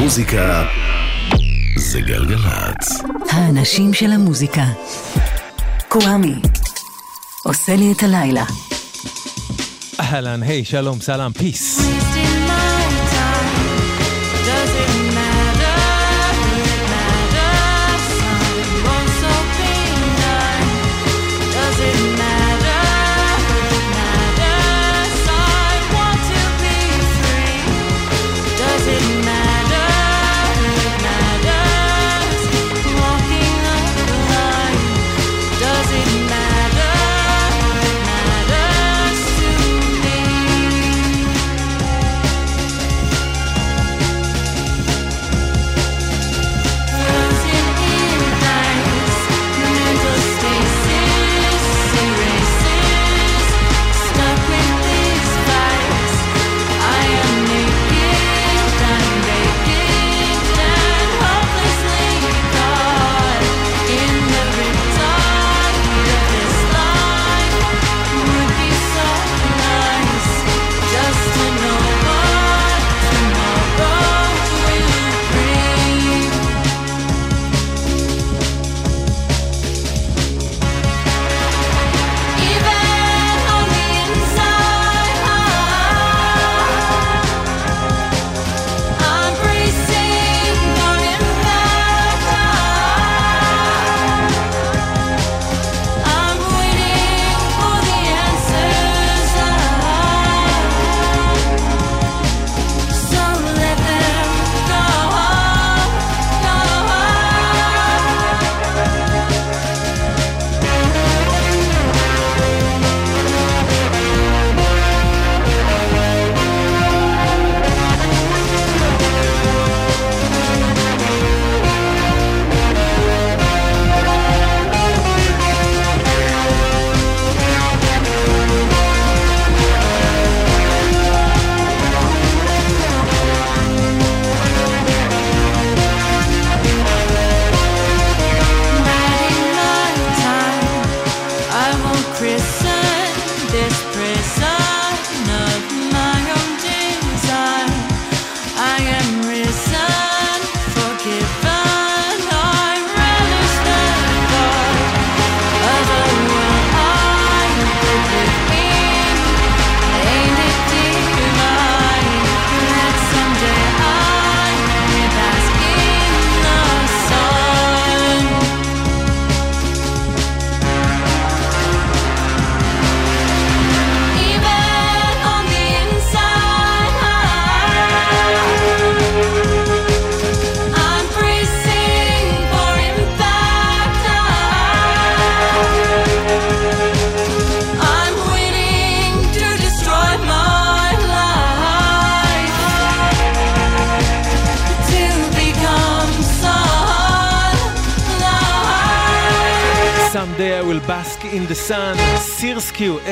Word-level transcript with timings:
המוזיקה 0.00 0.64
זה 1.76 2.00
גלגלצ. 2.00 3.02
האנשים 3.30 3.94
של 3.94 4.12
המוזיקה. 4.12 4.64
קוואמי. 5.88 6.34
עושה 7.44 7.76
לי 7.76 7.92
את 7.92 8.02
הלילה. 8.02 8.44
אהלן, 10.00 10.42
היי, 10.42 10.64
שלום, 10.64 11.00
סלאם, 11.00 11.32
פיס. 11.32 11.80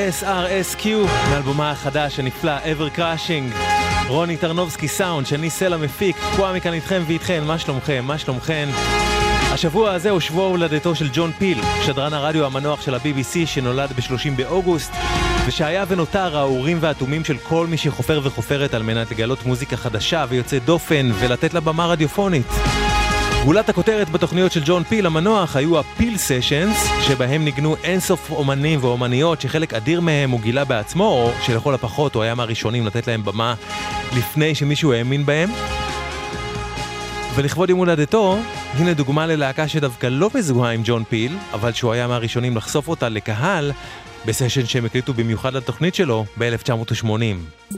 SRSQ, 0.09 0.87
מאלבומה 1.29 1.71
החדש 1.71 2.19
הנפלא, 2.19 2.57
Ever 2.57 2.97
Crushing. 2.97 3.55
רוני 4.07 4.37
טרנובסקי 4.37 4.87
סאונד, 4.87 5.27
שני 5.27 5.49
סלע 5.49 5.77
מפיק, 5.77 6.17
קוואה 6.35 6.53
מכאן 6.53 6.73
איתכם 6.73 7.03
ואיתכן, 7.07 7.43
מה 7.43 7.59
שלומכם? 7.59 8.03
מה 8.07 8.17
שלומכן? 8.17 8.69
השבוע 9.51 9.91
הזה 9.91 10.09
הוא 10.09 10.19
שבוע 10.19 10.47
הולדתו 10.47 10.95
של 10.95 11.09
ג'ון 11.13 11.31
פיל, 11.37 11.61
שדרן 11.85 12.13
הרדיו 12.13 12.45
המנוח 12.45 12.81
של 12.81 12.95
ה-BBC 12.95 13.45
שנולד 13.45 13.91
ב-30 13.91 14.31
באוגוסט, 14.35 14.91
ושהיה 15.47 15.85
ונותר 15.87 16.37
האורים 16.37 16.77
והתומים 16.81 17.25
של 17.25 17.37
כל 17.37 17.67
מי 17.67 17.77
שחופר 17.77 18.21
וחופרת 18.23 18.73
על 18.73 18.83
מנת 18.83 19.11
לגלות 19.11 19.45
מוזיקה 19.45 19.77
חדשה 19.77 20.25
ויוצאת 20.29 20.65
דופן 20.65 21.11
ולתת 21.19 21.53
לה 21.53 21.59
במה 21.59 21.85
רדיופונית. 21.85 22.47
גולת 23.49 23.69
הכותרת 23.69 24.09
בתוכניות 24.09 24.51
של 24.51 24.61
ג'ון 24.65 24.83
פיל 24.83 25.05
המנוח 25.05 25.55
היו 25.55 25.79
הפיל 25.79 26.17
סשנס, 26.17 26.87
שבהם 27.07 27.45
ניגנו 27.45 27.75
אינסוף 27.83 28.31
אומנים 28.31 28.79
ואומניות 28.83 29.41
שחלק 29.41 29.73
אדיר 29.73 30.01
מהם 30.01 30.29
הוא 30.29 30.39
גילה 30.41 30.65
בעצמו, 30.65 31.03
או 31.03 31.31
שלכל 31.41 31.73
הפחות 31.73 32.15
הוא 32.15 32.23
היה 32.23 32.35
מהראשונים 32.35 32.85
לתת 32.85 33.07
להם 33.07 33.25
במה 33.25 33.55
לפני 34.17 34.55
שמישהו 34.55 34.93
האמין 34.93 35.25
בהם. 35.25 35.49
ולכבוד 37.35 37.69
יום 37.69 37.79
הולדתו, 37.79 38.37
הנה 38.73 38.93
דוגמה 38.93 39.27
ללהקה 39.27 39.67
שדווקא 39.67 40.07
לא 40.07 40.29
מזוהה 40.35 40.71
עם 40.71 40.81
ג'ון 40.83 41.03
פיל, 41.03 41.37
אבל 41.53 41.73
שהוא 41.73 41.93
היה 41.93 42.07
מהראשונים 42.07 42.57
לחשוף 42.57 42.87
אותה 42.87 43.09
לקהל, 43.09 43.71
בסשן 44.25 44.65
שהם 44.65 44.85
הקליטו 44.85 45.13
במיוחד 45.13 45.53
לתוכנית 45.53 45.95
שלו 45.95 46.25
ב-1980. 46.37 47.75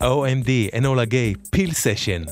OMD 0.00 0.70
Enola 0.74 1.06
Gay 1.08 1.36
Peel 1.50 1.74
Session. 1.74 2.26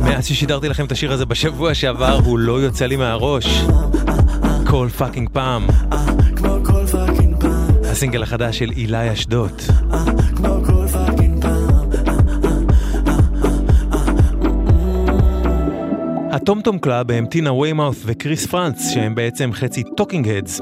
מאז 0.00 0.26
ששידרתי 0.26 0.68
לכם 0.68 0.84
את 0.84 0.92
השיר 0.92 1.12
הזה 1.12 1.26
בשבוע 1.26 1.74
שעבר, 1.74 2.18
הוא 2.24 2.38
לא 2.38 2.60
יוצא 2.60 2.86
לי 2.86 2.96
מהראש. 2.96 3.62
כל 4.66 4.88
פאקינג 4.98 5.28
פעם. 5.32 5.66
הסינגל 7.84 8.22
החדש 8.22 8.58
של 8.58 8.70
אילי 8.70 9.12
אשדוד. 9.12 9.62
הטומטום 16.30 16.78
קלאב 16.78 17.10
הם 17.10 17.26
טינה 17.26 17.52
ויימאות' 17.52 17.96
וקריס 18.04 18.46
פרנץ, 18.46 18.90
שהם 18.94 19.14
בעצם 19.14 19.50
חצי 19.52 19.82
טוקינג 19.96 20.28
הדס. 20.28 20.60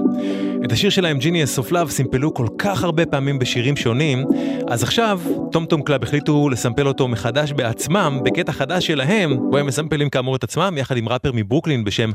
את 0.64 0.72
השיר 0.72 0.90
שלהם 0.90 1.18
ג'יניאס 1.18 1.58
אוף 1.58 1.72
לאב 1.72 1.90
סימפלו 1.90 2.34
כל 2.34 2.46
כך 2.58 2.84
הרבה 2.84 3.06
פעמים 3.06 3.38
בשירים 3.38 3.76
שונים, 3.76 4.24
אז 4.68 4.82
עכשיו 4.82 5.20
טומטום 5.52 5.82
קלאב 5.82 6.02
החליטו 6.02 6.48
לסמפל 6.48 6.88
אותו 6.88 7.08
מחדש 7.08 7.52
בעצמם, 7.52 8.20
בקטע 8.24 8.52
חדש 8.52 8.86
שלהם, 8.86 9.50
בו 9.50 9.58
הם 9.58 9.66
מסמפלים 9.66 10.10
כאמור 10.10 10.36
את 10.36 10.44
עצמם, 10.44 10.74
יחד 10.78 10.96
עם 10.96 11.08
ראפר 11.08 11.30
מברוקלין 11.34 11.84
בשם 11.84 12.10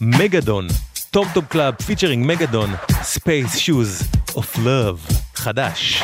מגדון. 0.00 0.66
טומטום 1.10 1.44
קלאב 1.44 1.74
פיצ'רינג 1.74 2.26
מגדון, 2.26 2.70
ספייס 3.02 3.58
שוז 3.58 4.02
אוף 4.36 4.58
לאב, 4.58 5.06
חדש. 5.34 6.02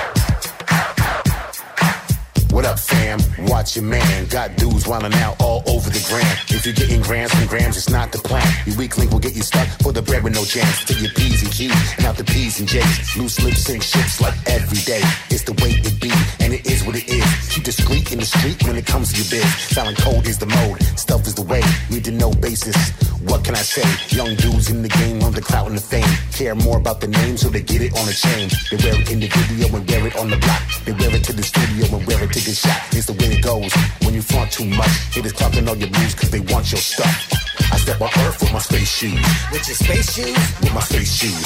What 2.60 2.68
up, 2.68 2.78
fam? 2.78 3.18
Watch 3.46 3.74
your 3.74 3.86
man. 3.86 4.26
Got 4.26 4.54
dudes 4.56 4.84
wildin' 4.84 5.14
out 5.14 5.40
all 5.40 5.62
over 5.66 5.88
the 5.88 6.04
gram. 6.10 6.36
If 6.50 6.66
you're 6.66 6.74
getting 6.74 7.00
grams 7.00 7.32
from 7.32 7.46
grams, 7.46 7.78
it's 7.78 7.88
not 7.88 8.12
the 8.12 8.18
plan. 8.18 8.46
Your 8.66 8.76
weak 8.76 8.98
link 8.98 9.12
will 9.12 9.18
get 9.18 9.34
you 9.34 9.40
stuck 9.40 9.66
for 9.80 9.92
the 9.92 10.02
bread 10.02 10.22
with 10.22 10.34
no 10.34 10.44
chance. 10.44 10.84
To 10.84 10.92
your 10.92 11.08
P's 11.14 11.42
and 11.42 11.50
Q's 11.50 11.72
and 11.96 12.04
out 12.04 12.18
the 12.18 12.24
P's 12.24 12.60
and 12.60 12.68
J's. 12.68 13.16
Loose 13.16 13.42
lips 13.42 13.62
sink 13.64 13.82
ships 13.82 14.20
like 14.20 14.34
every 14.46 14.76
day. 14.84 15.00
It's 15.30 15.44
the 15.44 15.54
way 15.64 15.72
it 15.72 16.02
be, 16.02 16.12
and 16.44 16.52
it 16.52 16.70
is 16.70 16.84
what 16.84 16.96
it 16.96 17.08
is. 17.08 17.48
Keep 17.48 17.64
discreet 17.64 18.12
in 18.12 18.18
the 18.18 18.26
street 18.26 18.62
when 18.64 18.76
it 18.76 18.84
comes 18.84 19.10
to 19.14 19.16
your 19.16 19.30
biz. 19.30 19.54
Silent 19.72 19.96
code 19.96 20.26
is 20.26 20.36
the 20.36 20.44
mode, 20.44 20.82
stuff 20.98 21.26
is 21.26 21.34
the 21.34 21.42
way. 21.48 21.62
Need 21.88 22.04
to 22.04 22.12
know 22.12 22.30
basis. 22.30 22.76
What 23.24 23.42
can 23.42 23.54
I 23.54 23.64
say? 23.64 23.84
Young 24.14 24.34
dudes 24.36 24.68
in 24.68 24.82
the 24.82 24.88
game 24.88 25.22
on 25.22 25.32
the 25.32 25.40
clout 25.40 25.66
and 25.66 25.76
the 25.76 25.80
fame. 25.80 26.08
Care 26.32 26.54
more 26.54 26.76
about 26.76 27.00
the 27.00 27.08
name, 27.08 27.38
so 27.38 27.48
they 27.48 27.62
get 27.62 27.80
it 27.80 27.96
on 27.96 28.04
the 28.04 28.12
chain. 28.12 28.48
They 28.70 28.76
wear 28.84 29.00
it 29.00 29.10
in 29.10 29.20
the 29.20 29.28
video 29.28 29.76
and 29.76 29.88
wear 29.88 30.06
it 30.06 30.16
on 30.16 30.28
the 30.28 30.36
block. 30.36 30.60
They 30.84 30.92
wear 30.92 31.14
it 31.14 31.24
to 31.24 31.32
the 31.32 31.42
studio 31.42 31.96
and 31.96 32.06
wear 32.06 32.22
it 32.22 32.32
to 32.32 32.49
get 32.50 32.56
shot. 32.56 32.80
It's 32.92 33.06
the 33.06 33.12
way 33.14 33.38
it 33.38 33.42
goes. 33.42 33.72
When 34.02 34.14
you 34.14 34.22
flaunt 34.22 34.50
too 34.50 34.64
much, 34.64 34.90
haters 35.14 35.32
clocking 35.32 35.68
all 35.68 35.76
your 35.76 35.90
moves 35.90 36.14
cause 36.14 36.30
they 36.30 36.40
want 36.40 36.70
your 36.72 36.80
stuff. 36.80 37.14
I 37.72 37.76
step 37.78 38.00
on 38.00 38.10
earth 38.24 38.40
with 38.40 38.52
my 38.52 38.58
space 38.58 38.90
shoes. 38.90 39.24
With 39.52 39.66
your 39.68 39.76
space 39.76 40.08
shoes? 40.14 40.36
With 40.60 40.74
my 40.74 40.80
space 40.80 41.12
shoes. 41.14 41.44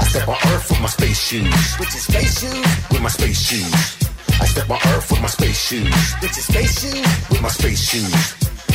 I 0.00 0.04
step 0.04 0.28
on 0.28 0.38
earth 0.52 0.70
with 0.70 0.80
my 0.80 0.88
space 0.88 1.20
shoes. 1.20 1.54
With 1.78 1.90
your 1.94 2.04
space 2.08 2.34
shoes? 2.40 2.66
With 2.90 3.02
my 3.02 3.08
space 3.08 3.40
shoes. 3.48 3.74
I 4.40 4.46
step 4.46 4.70
on 4.70 4.80
earth 4.92 5.10
with 5.10 5.20
my 5.20 5.28
space 5.28 5.58
shoes. 5.58 5.94
With 6.22 6.34
your 6.38 6.46
space 6.50 6.74
shoes? 6.80 7.30
With 7.30 7.42
my 7.42 7.48
space 7.48 7.82
shoes. 7.82 8.14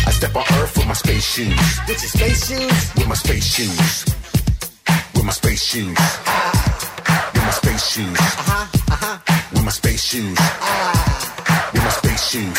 I 0.05 0.12
step 0.12 0.36
on 0.36 0.46
earth 0.60 0.77
with 0.77 0.88
my 0.88 0.93
space 0.93 1.24
shoes. 1.24 1.55
With 1.88 2.01
your 2.03 2.12
space 2.17 2.41
shoes? 2.48 2.96
With 2.96 3.08
my 3.08 3.15
space 3.15 3.46
shoes. 3.46 4.05
With 5.15 5.24
my 5.24 5.32
space 5.32 5.63
shoes. 5.63 5.96
With 7.34 7.43
my 7.48 7.51
space 7.51 7.86
shoes. 7.91 8.20
With 9.53 9.63
my 9.63 9.72
space 9.72 10.03
shoes. 10.03 11.33
With 11.74 11.84
my 11.84 11.89
space 11.89 12.24
shoes. 12.30 12.58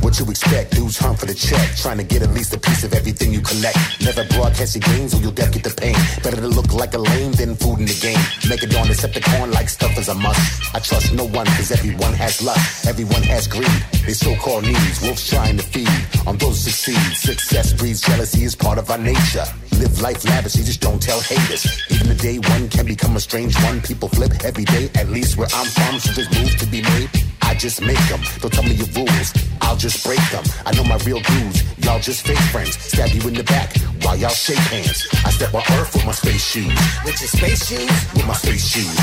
What 0.00 0.18
you 0.18 0.24
expect? 0.30 0.72
Dudes 0.74 0.96
hunt 0.96 1.18
for 1.18 1.26
the 1.26 1.34
check. 1.34 1.76
Trying 1.76 1.98
to 1.98 2.04
get 2.04 2.22
at 2.22 2.30
least 2.30 2.54
a 2.54 2.58
piece 2.58 2.82
of 2.84 2.94
everything 2.94 3.32
you 3.32 3.40
collect. 3.40 3.76
Never 4.00 4.24
broadcast 4.34 4.74
your 4.74 4.82
gains 4.88 5.14
or 5.14 5.18
you'll 5.18 5.32
deaf 5.32 5.52
get 5.52 5.64
the 5.64 5.70
pain. 5.70 5.94
Better 6.22 6.40
to 6.40 6.48
look 6.48 6.72
like 6.72 6.94
a 6.94 6.98
lame 6.98 7.32
than 7.32 7.54
food 7.56 7.78
in 7.80 7.84
the 7.84 7.98
game. 8.00 8.18
Make 8.48 8.62
it 8.62 8.74
on 8.74 8.88
except 8.88 9.14
the 9.14 9.20
corn 9.20 9.50
like 9.50 9.68
stuff 9.68 9.96
is 9.98 10.08
a 10.08 10.14
must. 10.14 10.74
I 10.74 10.78
trust 10.80 11.12
no 11.12 11.26
one 11.26 11.46
cause 11.46 11.70
everyone 11.70 12.14
has 12.14 12.42
lust. 12.42 12.86
Everyone 12.86 13.22
has 13.24 13.46
greed. 13.46 13.68
They 14.06 14.14
so-called 14.14 14.64
needs. 14.64 15.02
Wolves 15.02 15.28
trying 15.28 15.58
to 15.58 15.62
feed. 15.62 15.92
On 16.26 16.36
those 16.38 16.64
who 16.64 16.70
succeed. 16.70 17.16
Success 17.16 17.74
breeds 17.74 18.00
jealousy 18.00 18.44
is 18.44 18.56
part 18.56 18.78
of 18.78 18.90
our 18.90 18.98
nature. 18.98 19.44
Live 19.78 20.00
life 20.00 20.24
lavishly, 20.24 20.64
just 20.64 20.80
don't 20.80 21.00
tell 21.00 21.20
haters. 21.20 21.66
Even 21.90 22.08
the 22.08 22.14
day 22.14 22.38
one 22.38 22.68
can 22.68 22.86
become 22.86 23.14
a 23.14 23.20
strange 23.20 23.54
one. 23.62 23.80
People 23.82 24.08
flip 24.08 24.32
every 24.42 24.64
day, 24.64 24.90
at 24.94 25.08
least 25.08 25.36
where 25.36 25.48
I'm 25.54 25.66
from. 25.66 26.00
So 26.00 26.12
there's 26.12 26.30
moves 26.38 26.56
to 26.56 26.66
be 26.66 26.82
made. 26.82 27.27
Just 27.58 27.82
make 27.82 27.98
them. 28.08 28.20
Don't 28.38 28.52
tell 28.52 28.62
me 28.62 28.74
your 28.74 28.86
rules. 28.94 29.34
I'll 29.62 29.76
just 29.76 30.06
break 30.06 30.20
them. 30.30 30.44
I 30.64 30.72
know 30.76 30.84
my 30.84 30.96
real 30.98 31.18
dudes. 31.18 31.64
Y'all 31.84 31.98
just 31.98 32.24
fake 32.24 32.38
friends. 32.54 32.78
Stab 32.78 33.10
you 33.10 33.20
in 33.26 33.34
the 33.34 33.42
back 33.42 33.76
while 34.02 34.16
y'all 34.16 34.30
shake 34.30 34.62
hands. 34.70 35.08
I 35.24 35.30
step 35.30 35.52
on 35.52 35.62
earth 35.72 35.92
with 35.92 36.06
my 36.06 36.12
space 36.12 36.44
shoes. 36.46 36.78
With 37.04 37.18
your 37.20 37.28
space 37.28 37.66
shoes? 37.66 37.90
With 38.14 38.26
my 38.28 38.34
space 38.34 38.64
shoes. 38.64 38.96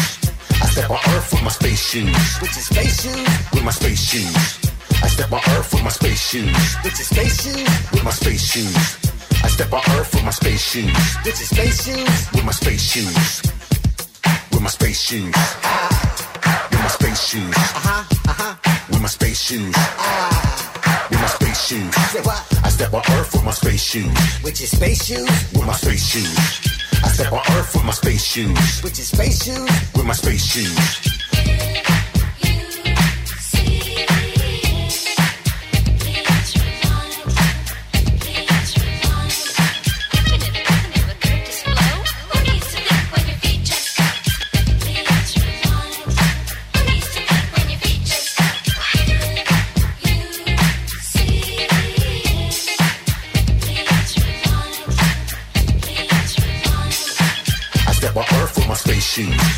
I 0.64 0.68
step 0.72 0.90
on 0.90 1.00
earth 1.10 1.34
with 1.34 1.44
my 1.44 1.50
space 1.50 1.84
shoes. 1.90 2.16
With 2.42 2.56
your 2.56 2.64
space 2.64 3.02
shoes? 3.04 3.28
With 3.52 3.64
my 3.66 3.72
space 3.72 4.02
shoes. 4.02 4.72
I 5.04 5.08
step 5.08 5.32
on 5.34 5.42
earth 5.50 5.74
with 5.74 5.84
my 5.84 5.90
space 5.90 6.22
shoes. 6.22 6.56
With 6.84 6.96
your 6.96 7.06
space 7.12 7.44
shoes? 7.44 7.92
With 7.92 8.04
my 8.06 8.12
space 8.12 8.44
shoes. 8.52 8.76
I 9.44 9.48
step 9.50 9.74
on 9.74 9.82
earth 10.00 10.14
with 10.16 10.24
my 10.24 10.32
space 10.32 10.64
shoes. 10.64 10.96
With 11.26 11.38
your 11.38 11.50
space 11.52 11.84
shoes? 11.84 12.32
With 12.32 12.46
my 12.46 12.54
space 12.54 12.84
shoes. 12.84 13.42
With 14.52 14.62
my 14.62 14.70
space 14.70 15.02
shoes. 15.02 15.36
With 16.72 16.80
my 16.80 16.88
space 16.88 17.22
shoes. 17.22 17.54
Uh-huh, 17.54 18.04
uh-huh. 18.30 18.45
My 19.06 19.10
space 19.10 19.40
shoes. 19.40 19.76
With 21.12 21.22
my 21.22 21.28
space 21.28 21.68
shoes. 21.68 21.94
I 22.64 22.70
step 22.70 22.92
on 22.92 23.04
earth 23.12 23.34
with 23.34 23.44
my 23.44 23.52
space 23.52 23.84
shoes. 23.84 24.44
With 24.44 24.60
your 24.60 24.68
space 24.68 25.06
shoes? 25.06 25.30
With 25.54 25.68
my 25.68 25.74
space 25.74 26.08
shoes. 26.08 26.82
I 27.04 27.10
step 27.10 27.32
on 27.32 27.42
earth 27.52 27.76
with 27.76 27.86
my 27.86 27.92
space 27.92 28.26
shoes. 28.26 28.82
With 28.82 28.98
your 28.98 29.06
space 29.06 29.44
shoes? 29.44 29.70
With 29.94 30.06
my 30.06 30.14
space 30.14 30.44
shoes. 30.44 31.15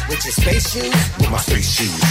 With 0.10 0.24
your 0.24 0.32
space 0.32 0.66
shoes? 0.72 0.94
With 1.20 1.32
my 1.36 1.42
space 1.48 1.70
shoes. 1.78 2.02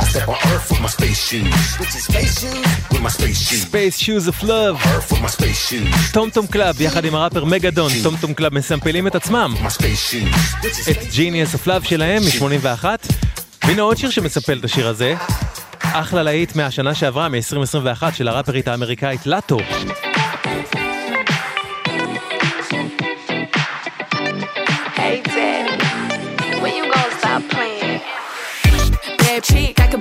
I 0.00 0.04
step 0.12 0.28
on 0.28 0.38
earth 0.50 0.66
with 0.70 0.80
my 0.80 0.88
space 0.88 1.20
shoes. 1.28 1.78
With 1.80 1.90
your 1.94 2.04
space 2.10 2.34
shoes? 2.40 2.66
With 2.92 3.02
my 3.06 3.12
space 3.18 3.38
shoes. 3.46 3.62
Space 3.70 3.96
shoes 4.04 4.24
of 4.32 4.36
love. 4.42 4.76
earth 4.92 5.08
with 5.12 5.22
my 5.22 5.28
space 5.28 5.60
shoes. 5.68 6.12
טום 6.12 6.30
טום 6.30 6.46
קלאב 6.46 6.80
יחד 6.80 7.04
עם 7.04 7.14
הראפר 7.14 7.44
מגדון. 7.44 7.92
טום 8.02 8.16
טום 8.20 8.34
קלאב 8.34 8.54
מסמפלים 8.54 9.06
את 9.06 9.14
עצמם. 9.14 9.54
My 9.62 9.70
space 9.70 10.12
shoes. 10.12 10.90
את 10.90 10.96
ג'יניאס 11.14 11.54
of 11.54 11.66
love 11.66 11.88
שלהם 11.88 12.22
מ-81. 12.22 12.84
והנה 13.66 13.82
עוד 13.82 13.96
שיר 13.96 14.10
שמסמפל 14.10 14.58
את 14.58 14.64
השיר 14.64 14.88
הזה. 14.88 15.14
אחלה 15.82 16.22
להיט 16.22 16.56
מהשנה 16.56 16.94
שעברה, 16.94 17.28
מ-2021, 17.28 18.02
של 18.14 18.28
הראפרית 18.28 18.68
האמריקאית 18.68 19.26
לטו. 19.26 19.58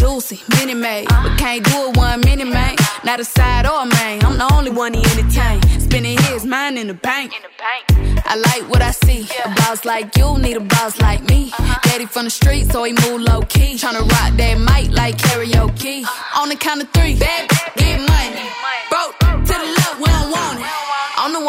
juicy, 0.00 0.40
mini 0.56 0.72
made. 0.72 1.08
But 1.08 1.36
can't 1.36 1.62
do 1.62 1.88
it 1.88 1.96
one 1.96 2.20
mini 2.20 2.44
man. 2.44 2.76
Not 3.04 3.20
a 3.20 3.24
side 3.24 3.66
or 3.66 3.82
a 3.82 3.86
main. 3.86 4.24
I'm 4.24 4.38
the 4.38 4.48
only 4.54 4.70
one 4.70 4.94
he 4.94 5.02
entertain. 5.04 5.60
Spending 5.78 6.16
his 6.28 6.46
mind 6.46 6.78
in 6.78 6.86
the 6.86 6.94
bank. 6.94 7.32
I 8.24 8.36
like 8.36 8.70
what 8.70 8.80
I 8.80 8.92
see. 8.92 9.28
A 9.44 9.48
boss 9.56 9.84
like 9.84 10.16
you 10.16 10.38
need 10.38 10.56
a 10.56 10.60
boss 10.60 10.98
like 11.00 11.22
me. 11.28 11.52
Uh-huh. 11.52 11.78
Daddy 11.82 12.06
from 12.06 12.24
the 12.24 12.30
street, 12.30 12.72
so 12.72 12.82
he 12.84 12.92
move 12.92 13.20
low 13.20 13.42
key. 13.42 13.74
Tryna 13.74 14.08
rock 14.14 14.30
that 14.38 14.56
mic 14.58 14.90
like 14.96 15.18
karaoke. 15.18 16.02
Uh-huh. 16.02 16.42
On 16.42 16.48
the 16.48 16.56
count 16.56 16.82
of 16.82 16.88
three, 16.90 17.16
bad, 17.18 17.50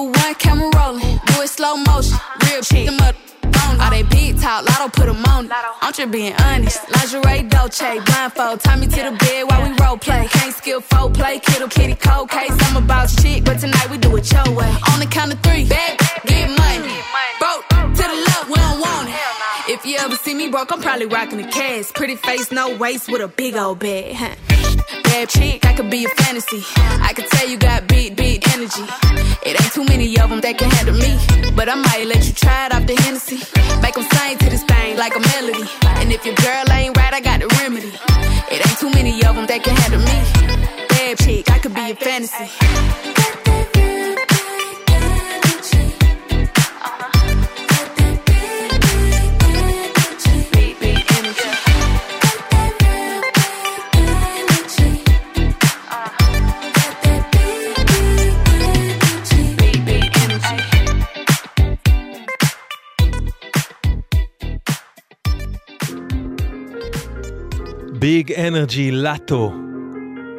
Two, 0.00 0.06
one, 0.06 0.34
camera 0.36 0.70
rolling. 0.76 1.20
Do 1.26 1.42
it 1.42 1.48
slow 1.48 1.76
motion. 1.76 2.16
Real 2.46 2.62
shit. 2.62 2.86
Them 2.86 3.00
up 3.00 3.14
all 3.80 3.90
they 3.90 4.02
big 4.02 4.38
talk, 4.40 4.64
lotto 4.68 4.88
put 4.88 5.06
them 5.06 5.24
on 5.26 5.46
it. 5.46 5.52
I'm 5.80 5.92
just 5.92 6.10
being 6.10 6.34
honest. 6.34 6.80
Lingerie, 6.90 7.48
Dolce, 7.48 8.00
blindfold. 8.00 8.60
Tie 8.60 8.76
me 8.76 8.86
to 8.86 9.02
the 9.08 9.16
bed 9.18 9.44
while 9.48 9.62
we 9.62 9.76
role 9.76 9.96
play. 9.96 10.26
Can't 10.30 10.54
skill 10.54 10.80
folk 10.80 11.14
play, 11.14 11.38
kiddo, 11.38 11.68
kitty, 11.68 11.94
cold 11.94 12.30
case. 12.30 12.52
I'm 12.66 12.76
about 12.76 13.10
shit, 13.10 13.44
but 13.44 13.58
tonight 13.58 13.88
we 13.90 13.98
do 13.98 14.14
it 14.16 14.30
your 14.32 14.50
way. 14.54 14.70
On 14.92 15.00
the 15.00 15.06
count 15.06 15.32
of 15.32 15.40
three, 15.40 15.64
broke, 20.50 20.72
I'm 20.72 20.80
probably 20.80 21.06
rocking 21.06 21.38
the 21.38 21.48
cash. 21.48 21.92
Pretty 21.92 22.16
face, 22.16 22.50
no 22.50 22.76
waist, 22.76 23.10
with 23.10 23.22
a 23.22 23.28
big 23.28 23.56
old 23.56 23.78
bag. 23.78 24.14
Huh? 24.14 24.34
Bad 25.04 25.28
chick, 25.28 25.64
I 25.66 25.74
could 25.74 25.90
be 25.90 26.04
a 26.04 26.08
fantasy. 26.08 26.62
I 26.76 27.12
could 27.14 27.26
tell 27.26 27.48
you 27.48 27.56
got 27.56 27.86
big, 27.86 28.16
big 28.16 28.46
energy. 28.48 28.84
It 29.46 29.60
ain't 29.60 29.72
too 29.72 29.84
many 29.84 30.18
of 30.18 30.30
them 30.30 30.40
that 30.40 30.58
can 30.58 30.70
handle 30.70 30.94
me. 30.94 31.18
But 31.54 31.68
I 31.68 31.74
might 31.74 32.06
let 32.06 32.26
you 32.26 32.32
try 32.32 32.66
it 32.66 32.74
off 32.74 32.86
the 32.86 32.94
Hennessy. 33.02 33.38
Make 33.80 33.94
them 33.94 34.04
sing 34.04 34.38
to 34.38 34.50
this 34.50 34.64
thing 34.64 34.96
like 34.96 35.14
a 35.14 35.20
melody. 35.20 35.68
And 36.00 36.12
if 36.12 36.24
your 36.24 36.34
girl 36.34 36.64
ain't 36.72 36.96
right, 36.96 37.14
I 37.14 37.20
got 37.20 37.40
the 37.40 37.48
remedy. 37.60 37.92
It 38.50 38.66
ain't 38.66 38.78
too 38.78 38.90
many 38.90 39.22
of 39.24 39.36
them 39.36 39.46
that 39.46 39.62
can 39.62 39.76
handle 39.76 40.00
me. 40.00 40.86
Bad 40.88 41.18
chick, 41.18 41.50
I 41.50 41.58
could 41.58 41.74
be 41.74 41.90
a 41.90 41.94
fantasy. 41.94 42.59
ביג 68.00 68.32
אנרג'י 68.32 68.90
לטו 68.90 69.52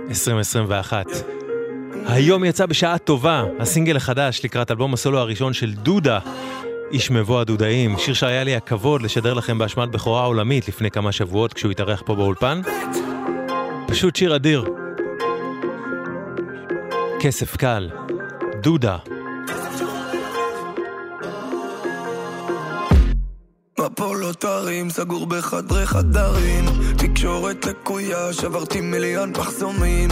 2021. 0.09 1.05
היום 2.07 2.45
יצא 2.45 2.65
בשעה 2.65 2.97
טובה 2.97 3.43
הסינגל 3.59 3.97
החדש 3.97 4.41
לקראת 4.43 4.71
אלבום 4.71 4.93
הסולו 4.93 5.19
הראשון 5.19 5.53
של 5.53 5.73
דודה, 5.73 6.19
איש 6.91 7.11
מבוא 7.11 7.41
הדודאים, 7.41 7.97
שיר 7.97 8.13
שהיה 8.13 8.43
לי 8.43 8.55
הכבוד 8.55 9.01
לשדר 9.01 9.33
לכם 9.33 9.57
באשמת 9.57 9.89
בכורה 9.89 10.25
עולמית 10.25 10.67
לפני 10.67 10.91
כמה 10.91 11.11
שבועות 11.11 11.53
כשהוא 11.53 11.71
התארח 11.71 12.03
פה 12.05 12.15
באולפן. 12.15 12.61
פשוט 13.87 14.15
שיר 14.15 14.35
אדיר. 14.35 14.65
כסף 17.19 17.55
קל, 17.55 17.89
דודה. 18.61 18.97
מפולות 23.81 24.45
סגור 24.89 25.25
בחדרי 25.25 25.85
חדרים. 25.85 26.65
תקשורת 26.97 27.65
לקויה, 27.65 28.33
שברתי 28.33 28.81
מיליון 28.81 29.29
מחסומים. 29.29 30.09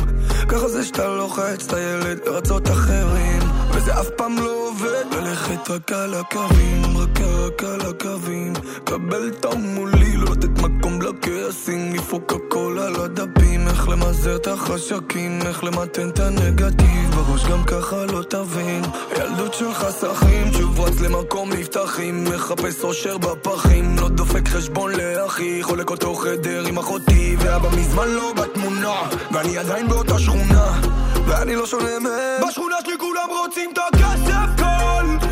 ככה 0.49 0.67
זה 0.67 0.84
שאתה 0.84 1.08
לוחץ 1.08 1.65
את 1.65 1.73
הילד 1.73 2.19
לרצות 2.25 2.67
אחרים 2.67 3.59
וזה 3.79 3.99
אף 3.99 4.09
פעם 4.17 4.37
לא 4.37 4.67
עובד. 4.67 5.05
ללכת 5.11 5.69
רק 5.69 5.91
על 5.91 6.13
הקווים, 6.13 6.97
רק 6.97 7.21
רק 7.21 7.63
על 7.63 7.81
הקווים. 7.81 8.53
קבל 8.83 9.31
טוב 9.39 9.57
מולי, 9.57 10.17
לא 10.17 10.31
לתת 10.31 10.49
מקום 10.61 11.01
לכעסים 11.01 11.93
לפרוק 11.93 12.33
הכל 12.33 12.79
על 12.79 12.95
הדפים 13.03 13.67
איך 13.67 13.89
למזער 13.89 14.35
את 14.35 14.47
החשקים, 14.47 15.39
איך 15.41 15.63
למתן 15.63 16.09
את 16.09 16.19
הנגטיב. 16.19 17.15
בראש 17.15 17.45
גם 17.45 17.63
ככה 17.63 18.05
לא 18.05 18.23
תבין. 18.23 18.81
ילדות 19.17 19.53
של 19.53 19.73
חסכים, 19.73 20.53
שוב 20.53 20.79
רץ 20.81 20.99
למקום 20.99 21.49
מבטחים. 21.49 22.23
מחפש 22.23 22.83
אושר 22.83 23.17
בפחים, 23.17 23.95
לא 23.97 24.09
דופק 24.09 24.47
חשבון 24.47 24.91
לאחי. 24.91 25.63
חולק 25.63 25.89
אותו 25.89 26.15
חדר 26.15 26.65
עם 26.67 26.77
אחותי 26.77 27.35
ואבא 27.39 27.69
מזמן 27.77 28.07
לא 28.07 28.33
בתמונה 28.35 29.01
ואני 29.31 29.57
עדיין 29.57 29.87
באותה 29.87 30.19
שכונה 30.19 30.81
ואני 31.29 31.55
לא 31.55 31.65
שונה 31.67 31.99
מהם. 31.99 32.47
בשכונה 32.47 32.75
שלי 32.85 32.97
כולם 32.97 33.27
רוצים 33.29 33.71
את 33.73 33.77
הכסף 33.77 34.49
קול 34.57 35.28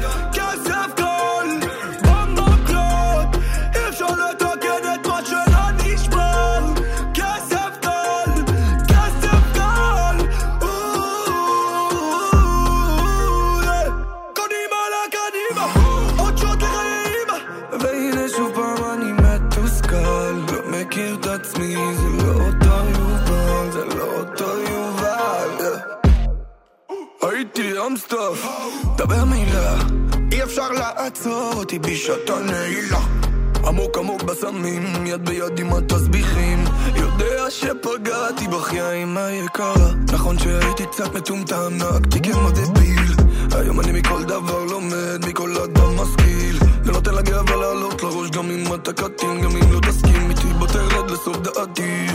לעצור 31.17 31.53
אותי 31.55 31.79
בשעת 31.79 32.29
הנעילה 32.29 32.99
עמוק 33.67 33.97
עמוק 33.97 34.23
בסמים, 34.23 35.05
יד 35.05 35.25
ביד 35.25 35.59
עם 35.59 35.73
התסביכים. 35.73 36.63
יודע 36.95 37.49
שפגעתי 37.49 38.47
בך 38.47 38.73
יא 38.73 39.03
אמא 39.03 39.29
יקרה. 39.31 39.91
נכון 40.13 40.39
שהייתי 40.39 40.85
קצת 40.85 41.15
מטומטם, 41.15 41.73
נהגתי 41.77 42.21
כמו 42.21 42.51
דביל. 42.51 43.13
היום 43.51 43.79
אני 43.79 43.99
מכל 43.99 44.23
דבר 44.23 44.63
לומד, 44.63 45.25
מכל 45.27 45.57
אדם 45.57 45.95
משכיל. 45.95 46.57
זה 46.83 46.91
נותן 46.91 47.15
לגאווה 47.15 47.55
לעלות 47.55 48.03
לראש 48.03 48.29
גם 48.29 48.51
אם 48.51 48.73
אתה 48.73 48.93
קטין, 48.93 49.41
גם 49.41 49.51
אם 49.51 49.71
לא 49.71 49.79
תסכים 49.79 50.29
איתי 50.29 50.47
בוא 50.59 50.67
תרד 50.67 51.11
לסוף 51.11 51.37
דעתי. 51.37 52.07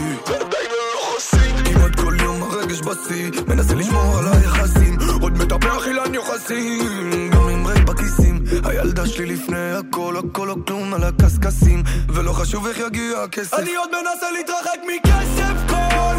כמעט 1.65 1.99
כל 1.99 2.15
יום 2.21 2.43
הרגש 2.43 2.81
בשיא 2.81 3.31
מנסה 3.47 3.75
לשמור 3.75 4.17
על 4.19 4.27
היחסים. 4.27 4.97
עוד 5.21 5.37
מטפח 5.37 5.87
אילן 5.87 6.13
יוחסין 6.13 7.29
גם 7.31 7.49
עם 7.49 7.67
ריק 7.67 7.83
בכיסים 7.83 8.32
הילדה 8.65 9.07
שלי 9.07 9.25
לפני 9.25 9.71
הכל 9.71 10.15
הכל 10.17 10.49
או 10.49 10.65
כלום 10.65 10.93
על 10.93 11.03
הקשקשים. 11.03 11.83
ולא 12.13 12.31
חשוב 12.31 12.67
איך 12.67 12.79
יגיע 12.79 13.19
הכסף. 13.23 13.53
אני 13.53 13.75
עוד 13.75 13.89
מנסה 13.89 14.31
להתרחק 14.31 14.79
מכסף 14.87 15.53
כל 15.67 16.15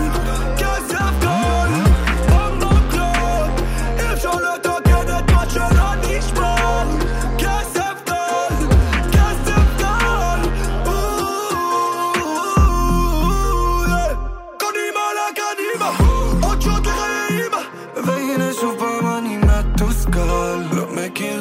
כסף 0.58 1.10
כל 1.20 1.83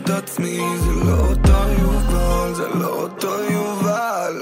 את 0.04 0.10
עצמי 0.10 0.60
זה 0.80 0.92
לא 1.06 1.18
אותו 1.20 1.54
יובל 1.82 2.54
זה 2.54 2.68
לא 2.74 2.88
אותו 2.88 3.44
יובל 3.50 4.42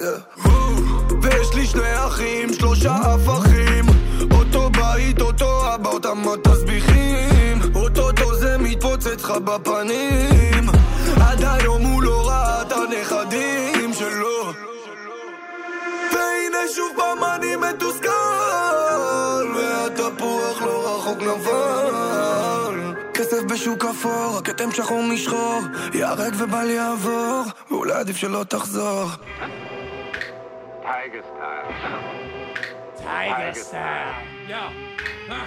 ויש 1.22 1.54
לי 1.56 1.66
שני 1.66 2.06
אחים 2.08 2.54
שלושה 2.54 2.96
הפכים. 2.96 3.86
אותו 4.32 4.70
בית 4.70 5.22
אותו 5.22 5.76
אבא 5.76 5.90
אותם 5.90 6.18
התסביכים 6.34 7.60
אוטוטו 7.76 8.36
זה 8.36 8.58
מתפוצץ 8.58 9.24
לך 9.24 9.32
בפנים. 9.32 10.70
עד 11.22 11.44
היום 11.44 11.82
הוא 11.82 12.04
לא 12.04 12.28
ראה 12.28 12.62
את 12.62 12.72
הנכדים 12.72 13.94
שלו. 13.94 14.54
והנה 16.14 16.58
שוב 16.76 16.92
פעם 16.98 17.24
אני 17.36 17.56
מתוסכל 17.56 18.10
והתפוח 19.56 20.62
לא 20.62 20.96
רחוק 20.96 21.18
כסף 21.20 21.81
בשוק 23.51 23.85
אפור, 23.85 24.39
הכתם 24.39 24.73
שחור 24.73 25.03
משחור 25.03 25.61
ייהרג 25.95 26.35
ובל 26.39 26.71
יעבור 26.71 27.43
ואולי 27.71 27.93
עדיף 27.93 28.17
שלא 28.17 28.45
תחזור 28.45 29.07
Tiger 30.83 31.23
style. 31.33 31.69
Tiger 33.03 33.55
style. 33.55 34.15
Yo. 34.49 34.63
Huh. 35.29 35.47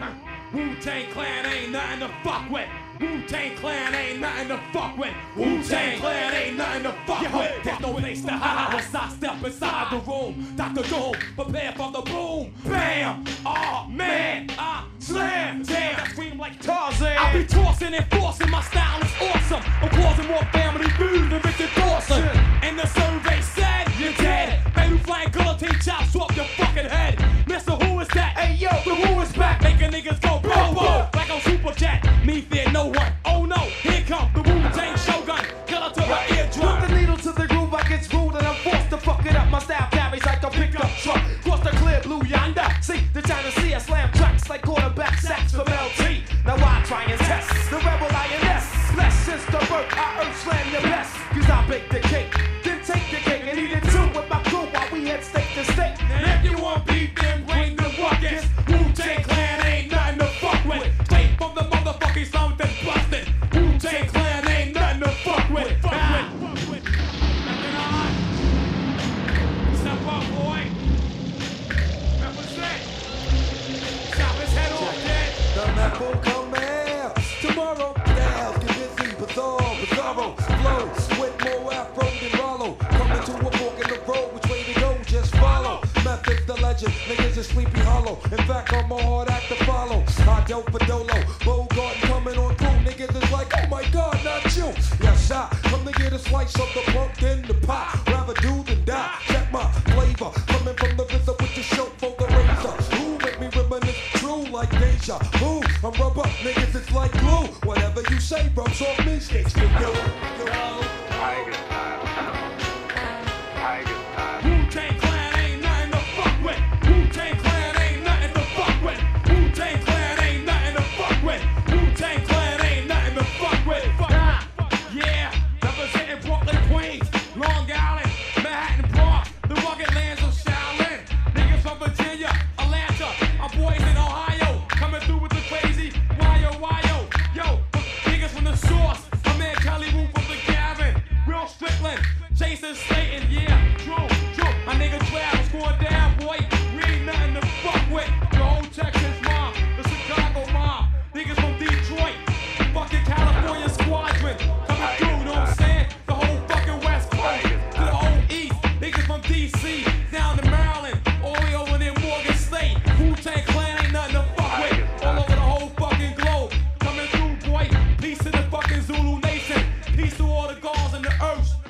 Huh. 0.00 0.12
Wu-Tang 0.52 1.06
Clan 1.12 1.46
ain't 1.46 1.72
nothing 1.72 2.00
to 2.00 2.10
fuck 2.24 2.50
with. 2.50 2.68
Wu-Tang 2.99 3.55
Clan 3.57 3.93
ain't 3.93 4.19
nothing 4.19 4.47
to 4.49 4.59
fuck 4.71 4.97
with. 4.97 5.13
Wu-Tang 5.35 5.99
Clan 5.99 6.33
ain't 6.33 6.57
nothing 6.57 6.83
to 6.83 6.91
fuck 7.05 7.33
with. 7.33 7.63
There's 7.63 7.79
no 7.79 7.93
place 7.93 8.21
to 8.23 8.31
hide 8.31 8.73
once 8.73 8.95
I 8.95 9.09
step 9.09 9.43
inside 9.43 9.91
the 9.91 10.11
room. 10.11 10.53
Dr. 10.55 10.83
Doom, 10.83 11.13
prepare 11.35 11.71
for 11.73 11.91
the 11.91 12.01
boom. 12.01 12.53
Bam! 12.63 13.25
Oh 13.45 13.87
man, 13.89 14.49
I 14.57 14.85
slam. 14.99 15.63
Damn, 15.63 15.99
I 15.99 16.07
scream 16.07 16.37
like 16.37 16.59
Tarzan. 16.61 17.17
I 17.17 17.33
be 17.33 17.45
tossing 17.45 17.93
and 17.93 18.05
forcing. 18.11 18.49
My 18.49 18.61
style 18.61 19.01
is 19.01 19.11
awesome. 19.21 19.63
I'm 19.81 19.89
causing 19.89 20.27
more 20.27 20.45
Family 20.53 20.89
Feud 20.91 21.29
than 21.29 21.41
Richard 21.41 21.69
Dawson. 21.75 22.23
And 22.63 22.79
the 22.79 22.87
survey 22.87 23.41
said 23.41 23.74
you're 24.05 24.13
dead. 24.13 24.61
Baby 24.75 24.97
flying 24.99 25.29
guillotine 25.29 25.79
chops 25.81 26.15
off 26.15 26.35
your 26.35 26.45
fucking 26.45 26.85
head. 26.85 27.15
Mister, 27.47 27.71
who 27.71 27.99
is 27.99 28.07
that? 28.09 28.37
Hey 28.37 28.53
yo, 28.53 28.69
the 28.85 28.93
who 28.93 29.21
is 29.21 29.33
back? 29.33 29.61
Making 29.63 29.91
niggas 29.91 30.21
go 30.21 30.39
boom 30.39 30.75
boom 30.75 31.09
like 31.17 31.29
on 31.31 31.41
Super 31.41 31.73
Jet. 31.73 32.05
Me 32.23 32.41
fear 32.41 32.71
no 32.71 32.85
one. 32.85 33.11
Oh 33.25 33.45
no, 33.45 33.57
here 33.85 34.03
come 34.07 34.29
the 34.35 34.41
Wu 34.43 34.61
Tang 34.77 34.95
Shogun. 34.97 35.43
Killer 35.65 35.89
to 35.89 36.01
the 36.01 36.19
eardrum. 36.37 36.79
Put 36.79 36.87
the 36.87 36.95
needle 36.95 37.17
to 37.17 37.31
the 37.31 37.47
groove, 37.47 37.73
I 37.73 37.81
get 37.89 38.13
rude 38.13 38.35
and 38.35 38.45
I'm 38.45 38.55
forced 38.55 38.89
to 38.91 38.97
fuck 38.97 39.25
it 39.25 39.35
up. 39.35 39.49
My 39.49 39.59
style 39.59 39.89
carries 39.91 40.25
like 40.25 40.43
a 40.43 40.49
pickup 40.51 40.91
truck. 41.01 41.23
Cross 41.41 41.61
the 41.63 41.71
clear 41.81 42.01
blue 42.01 42.23
yonder. 42.27 42.67
See 42.81 43.01
the 43.13 43.21
China 43.23 43.51
Sea, 43.57 43.73
I 43.73 43.79
slam 43.79 44.11
tracks 44.13 44.47
like 44.49 44.61
quarterback 44.61 45.17
sacks 45.17 45.51
from 45.53 45.65
LT. 45.65 46.21
Now 46.45 46.57
I 46.57 46.83
try 46.85 47.03
and 47.05 47.19
test 47.21 47.49
the 47.71 47.77
rebel 47.77 48.11
INS. 48.13 48.65
Less 48.95 49.15
since 49.25 49.45
the 49.45 49.59
birth, 49.65 49.89
I 49.97 50.21
earth 50.21 50.37
slam 50.43 50.71
your 50.71 50.83
best. 50.83 51.11
Cause 51.33 51.49
I 51.49 51.67
bake 51.67 51.89
the 51.89 51.99
cake, 51.99 52.31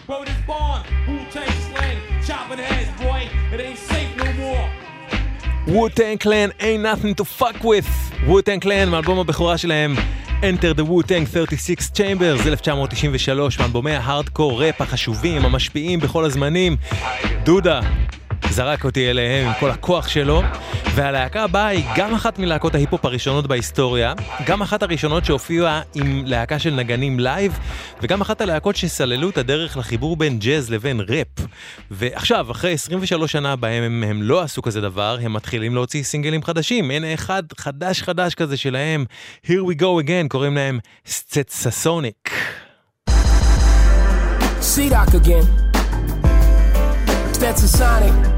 Word 0.08 0.30
is 0.30 0.41
born. 0.46 0.82
Wu 1.08 1.18
Tang 1.34 1.56
slang. 1.68 1.98
Chopping 2.28 2.60
heads, 2.60 2.91
boy. 3.02 3.22
It 3.54 3.60
ain't 3.60 3.80
safe 3.91 4.15
no 4.18 4.28
more. 4.34 4.70
wu-טנג 5.68 6.18
קלן 6.20 6.50
ain't 6.60 6.84
nothing 6.84 7.15
to 7.15 7.26
fuck 7.26 7.63
with. 7.63 7.88
wu-טנג 8.28 8.62
קלן 8.62 8.89
מאלבום 8.89 9.20
הבכורה 9.20 9.58
שלהם 9.58 9.96
Enter 10.41 10.78
the 10.78 10.84
Wu-Tang 10.84 11.26
36 11.34 11.91
Chambers 11.98 12.48
1993 12.48 13.60
מאלבומי 13.60 13.91
ההארדקור 13.91 14.62
ראפ 14.62 14.82
החשובים 14.82 15.46
המשפיעים 15.46 16.00
בכל 16.00 16.26
הזמנים. 16.26 16.78
דודה 17.44 17.80
זרק 18.56 18.86
אותי 18.86 19.10
אליהם 19.10 19.48
עם 19.48 19.54
כל 19.60 19.72
הכוח 19.72 20.08
שלו, 20.08 20.41
והלהקה 20.96 21.44
הבאה 21.44 21.68
היא 21.68 21.86
גם 21.96 22.13
אחת 22.13 22.39
מלהקות 22.39 22.76
ההיפ-הופ 22.76 23.06
הראשונות 23.06 23.48
בהיסטוריה, 23.48 24.13
גם 24.46 24.62
אחת 24.62 24.84
הראשונות 24.84 25.26
שהופיעה 25.26 25.82
עם 25.96 26.24
להקה 26.26 26.60
של 26.60 26.74
נגנים 26.74 27.20
לייב, 27.20 27.60
וגם 28.02 28.22
אחת 28.22 28.41
הלהקות 28.41 28.76
שסללו 28.76 29.30
את 29.30 29.38
הדרך 29.38 29.78
לחיבור 29.78 30.18
בין 30.18 30.39
ג'אז 30.39 30.70
לבין 30.70 31.02
ראפ. 31.10 31.28
ועכשיו, 31.91 32.52
אחרי 32.52 32.74
23 32.74 33.32
שנה 33.32 33.56
בהם 33.56 33.84
הם, 33.84 34.04
הם 34.08 34.22
לא 34.24 34.41
עשו 34.41 34.62
כזה 34.62 34.82
דבר, 34.82 35.18
הם 35.22 35.34
מתחילים 35.34 35.76
להוציא 35.76 36.04
סינגלים 36.04 36.44
חדשים. 36.44 36.91
הנה 36.91 37.13
אחד 37.13 37.44
חדש 37.58 38.02
חדש 38.02 38.36
כזה 38.36 38.58
שלהם, 38.58 39.06
Here 39.46 39.50
we 39.50 39.80
go 39.80 40.06
again, 40.06 40.28
קוראים 40.28 40.56
להם 40.56 40.80
סצסוניק. 41.06 42.30
C-Doc 44.62 45.13
again. 45.13 45.65
Stetson 47.36 47.68
Sonic. 47.68 48.35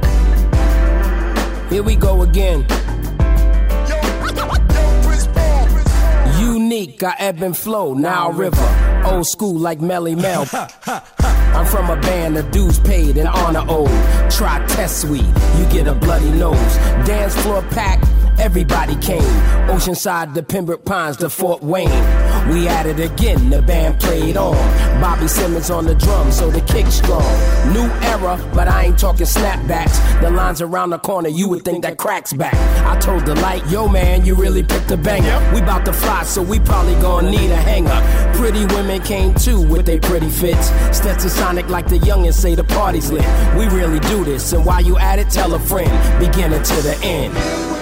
Here 1.69 1.83
we 1.83 1.95
go 1.95 2.21
again. 2.21 2.65
Unique, 6.39 7.03
I 7.03 7.15
ebb 7.19 7.41
and 7.41 7.55
flow, 7.57 7.93
now 7.93 8.31
river. 8.31 9.01
Old 9.05 9.27
school 9.27 9.55
like 9.59 9.79
Melle 9.79 10.15
Mel. 10.15 10.47
I'm 11.57 11.65
from 11.65 11.89
a 11.89 11.99
band 11.99 12.37
of 12.37 12.51
dues 12.51 12.79
paid 12.79 13.17
and 13.17 13.27
honor 13.27 13.65
owed. 13.67 13.89
Try 14.31 14.65
test 14.67 15.01
suite, 15.01 15.25
you 15.57 15.65
get 15.69 15.87
a 15.87 15.93
bloody 15.93 16.31
nose. 16.31 16.75
Dance 17.05 17.35
floor 17.41 17.61
packed, 17.63 18.05
everybody 18.39 18.95
came. 18.97 19.21
Oceanside 19.67 20.33
to 20.33 20.43
Pembroke 20.43 20.85
Pines 20.85 21.17
to 21.17 21.29
Fort 21.29 21.61
Wayne. 21.61 21.89
We 22.49 22.67
at 22.67 22.85
it 22.85 22.99
again, 22.99 23.49
the 23.49 23.61
band 23.61 23.99
played 23.99 24.37
on. 24.37 24.55
Bobby 25.01 25.27
Simmons 25.27 25.69
on 25.69 25.85
the 25.85 25.95
drums, 25.95 26.37
so 26.37 26.49
the 26.49 26.61
kick 26.61 26.87
strong. 26.87 27.21
New 27.73 27.89
era, 28.07 28.39
but 28.53 28.69
I 28.69 28.85
ain't 28.85 28.97
talking 28.97 29.25
snapbacks. 29.25 29.99
The 30.21 30.31
lines 30.31 30.61
around 30.61 30.91
the 30.91 30.99
corner, 30.99 31.27
you 31.27 31.49
would 31.49 31.65
think 31.65 31.83
that 31.83 31.97
cracks 31.97 32.31
back. 32.31 32.55
I 32.85 32.97
told 32.99 33.25
the 33.25 33.35
light, 33.35 33.67
yo 33.67 33.87
man, 33.87 34.25
you 34.25 34.35
really 34.35 34.63
picked 34.63 34.89
a 34.91 34.97
banger. 34.97 35.53
We 35.53 35.59
bout 35.61 35.83
to 35.85 35.93
fly, 35.93 36.23
so 36.23 36.41
we 36.41 36.59
probably 36.59 36.95
gonna 36.95 37.29
need 37.29 37.51
a 37.51 37.57
hanger. 37.57 38.01
Pretty 38.37 38.65
women 38.67 39.01
came 39.01 39.33
too 39.33 39.61
with 39.61 39.85
their 39.85 39.99
pretty 39.99 40.29
fits. 40.29 40.69
Stetsasonic 40.97 41.67
like 41.69 41.87
the 41.87 41.99
youngins 41.99 42.35
say 42.35 42.55
the 42.55 42.63
party's 42.63 43.11
lit. 43.11 43.25
We 43.57 43.65
really 43.67 43.99
do 43.99 44.23
this, 44.23 44.53
and 44.53 44.65
while 44.65 44.81
you 44.81 44.97
at 44.97 45.19
it, 45.19 45.29
tell 45.29 45.53
a 45.53 45.59
friend. 45.59 45.91
Beginning 46.19 46.63
to 46.63 46.75
the 46.81 46.97
end. 47.03 47.76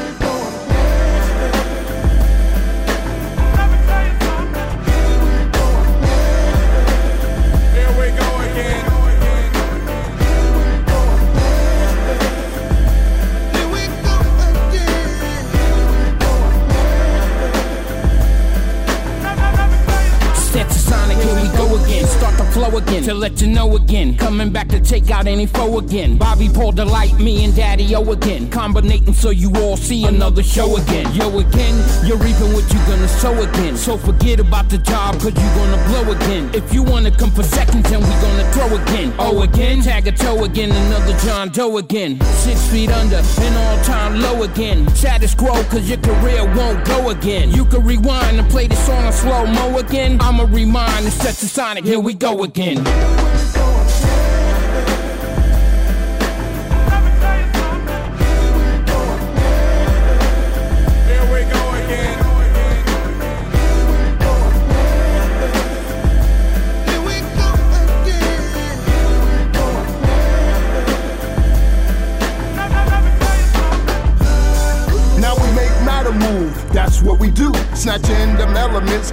To 23.05 23.13
let 23.13 23.39
you 23.39 23.45
know 23.45 23.75
again. 23.75 24.17
Coming 24.17 24.49
back 24.49 24.67
to 24.69 24.79
take 24.79 25.11
out 25.11 25.27
any 25.27 25.45
foe 25.45 25.77
again. 25.77 26.17
Bobby 26.17 26.49
Paul 26.49 26.73
Delite, 26.73 27.19
me 27.19 27.45
and 27.45 27.55
Daddy 27.55 27.95
O 27.95 28.01
again. 28.11 28.49
Combinating 28.49 29.13
so 29.13 29.29
you 29.29 29.51
all 29.57 29.77
see 29.77 30.05
another 30.05 30.41
show 30.41 30.75
again. 30.77 31.13
Yo 31.13 31.37
again, 31.37 31.75
you're 32.03 32.17
reaping 32.17 32.51
what 32.53 32.65
you're 32.73 32.85
gonna 32.87 33.07
sow 33.07 33.43
again. 33.43 33.77
So 33.77 33.95
forget 33.95 34.39
about 34.39 34.69
the 34.69 34.79
job, 34.79 35.19
cause 35.19 35.35
you're 35.35 35.55
gonna 35.55 35.77
blow 35.87 36.13
again. 36.13 36.49
If 36.55 36.73
you 36.73 36.81
wanna 36.81 37.11
come 37.11 37.29
for 37.29 37.43
seconds, 37.43 37.87
then 37.91 37.99
we 37.99 38.09
gonna 38.25 38.51
throw 38.53 38.75
again. 38.75 39.13
Oh 39.19 39.43
again, 39.43 39.83
tag 39.83 40.07
a 40.07 40.11
toe 40.11 40.43
again, 40.43 40.71
another 40.71 41.15
John 41.19 41.49
Doe 41.49 41.77
again. 41.77 42.19
Six 42.21 42.59
feet 42.71 42.89
under, 42.89 43.17
an 43.17 43.53
all 43.55 43.83
time 43.83 44.19
low 44.19 44.41
again. 44.41 44.87
Status 44.95 45.35
quo, 45.35 45.63
cause 45.65 45.87
your 45.87 45.99
career 45.99 46.43
won't 46.55 46.83
go 46.85 47.11
again. 47.11 47.51
You 47.51 47.65
can 47.65 47.85
rewind 47.85 48.39
and 48.39 48.49
play 48.49 48.65
the 48.65 48.75
song 48.77 49.11
slow 49.11 49.45
mo 49.45 49.77
again. 49.77 50.17
I'ma 50.21 50.47
remind 50.49 51.05
and 51.05 51.13
set 51.13 51.35
the 51.35 51.45
sonic, 51.45 51.85
here 51.85 51.99
we 51.99 52.15
go 52.15 52.41
again. 52.41 52.83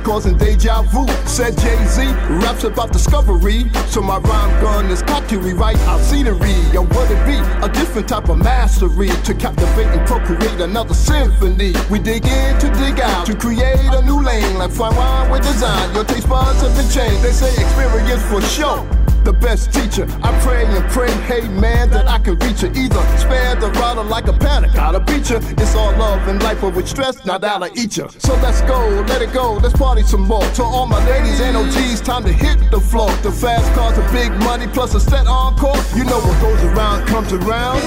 Causing 0.03 0.37
deja 0.37 0.83
vu. 0.83 1.07
Said 1.27 1.57
Jay 1.59 1.85
Z, 1.87 2.07
raps 2.45 2.65
about 2.65 2.93
discovery. 2.93 3.71
So 3.87 4.01
my 4.03 4.19
rhyme 4.19 4.63
gun 4.63 4.87
is 4.87 5.03
cocked 5.03 5.31
to 5.31 5.39
rewrite 5.39 5.79
our 5.89 5.99
scenery. 6.01 6.57
Or 6.77 6.83
would 6.83 7.11
it 7.11 7.27
be 7.27 7.39
a 7.65 7.69
different 7.69 8.09
type 8.09 8.29
of 8.29 8.39
mastery 8.39 9.09
to 9.09 9.35
captivate 9.35 9.87
and 9.87 10.07
procreate 10.07 10.61
another 10.61 10.95
symphony? 10.95 11.73
We 11.91 11.99
dig 11.99 12.27
in 12.27 12.59
to 12.61 12.69
dig 12.71 13.01
out 13.01 13.27
to 13.27 13.35
create 13.37 13.81
a 13.93 14.03
new 14.03 14.23
lane, 14.23 14.59
like 14.59 14.71
fine 14.71 14.95
wine 14.97 15.31
with 15.31 15.43
design. 15.43 15.95
Your 15.95 16.05
taste 16.05 16.29
buds 16.29 16.61
have 16.63 16.75
been 16.77 16.91
changed. 16.91 17.23
They 17.23 17.33
say 17.33 17.51
experience 17.51 18.23
for 18.31 18.41
sure 18.43 19.02
the 19.25 19.33
best 19.33 19.73
teacher. 19.73 20.07
I 20.23 20.31
pray 20.41 20.65
and 20.65 20.85
pray, 20.91 21.11
hey 21.31 21.49
man, 21.49 21.91
that 21.91 22.07
I 22.09 22.19
can 22.19 22.37
reach 22.39 22.61
her. 22.61 22.69
Either 22.69 23.03
spare 23.19 23.55
the 23.57 23.71
rider 23.81 24.03
like 24.03 24.27
a 24.29 24.33
panic, 24.33 24.75
I'll 24.77 24.99
beat 25.01 25.31
ya. 25.31 25.39
It's 25.63 25.75
all 25.75 25.93
love 25.97 26.27
and 26.29 26.43
life, 26.43 26.61
but 26.61 26.75
with 26.75 26.89
stress, 26.89 27.25
now 27.25 27.39
that'll 27.39 27.69
eat 27.79 27.97
ya. 27.97 28.09
So 28.19 28.35
let's 28.37 28.61
go, 28.63 28.79
let 29.09 29.23
it 29.23 29.33
go, 29.33 29.55
let's 29.63 29.77
party 29.77 30.03
some 30.03 30.23
more. 30.23 30.47
To 30.59 30.63
all 30.63 30.87
my 30.87 31.01
ladies 31.07 31.41
and 31.41 31.57
OGs, 31.57 32.01
time 32.01 32.25
to 32.25 32.33
hit 32.33 32.59
the 32.71 32.81
floor. 32.81 33.11
The 33.23 33.33
fast 33.33 33.69
cars, 33.75 33.97
the 33.97 34.05
big 34.13 34.31
money, 34.49 34.67
plus 34.67 34.95
a 34.95 35.01
set 35.01 35.27
encore. 35.27 35.81
You 35.97 36.05
know 36.05 36.21
what 36.27 36.37
goes 36.41 36.63
around 36.71 37.07
comes 37.07 37.33
around. 37.33 37.81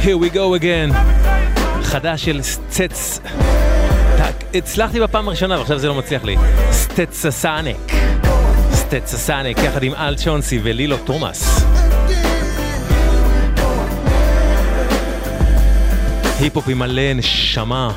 Here 0.00 0.16
we 0.16 0.30
go 0.30 0.54
again. 0.54 0.92
חדש 1.82 2.24
של 2.24 2.42
סטץ. 2.42 3.20
הצלחתי 4.54 5.00
בפעם 5.00 5.28
הראשונה 5.28 5.58
ועכשיו 5.58 5.78
זה 5.78 5.88
לא 5.88 5.94
מצליח 5.94 6.24
לי. 6.24 6.36
סטצסניק. 6.70 7.92
סטצסניק 8.88 9.58
יחד 9.58 9.82
עם 9.82 9.94
אל 9.94 10.16
צ'ונסי 10.16 10.60
ולילו 10.62 10.96
תומאס. 10.96 11.64
היפ-הופ 16.40 16.68
עם 16.68 16.78
מלא 16.78 17.12
נשמה. 17.14 17.92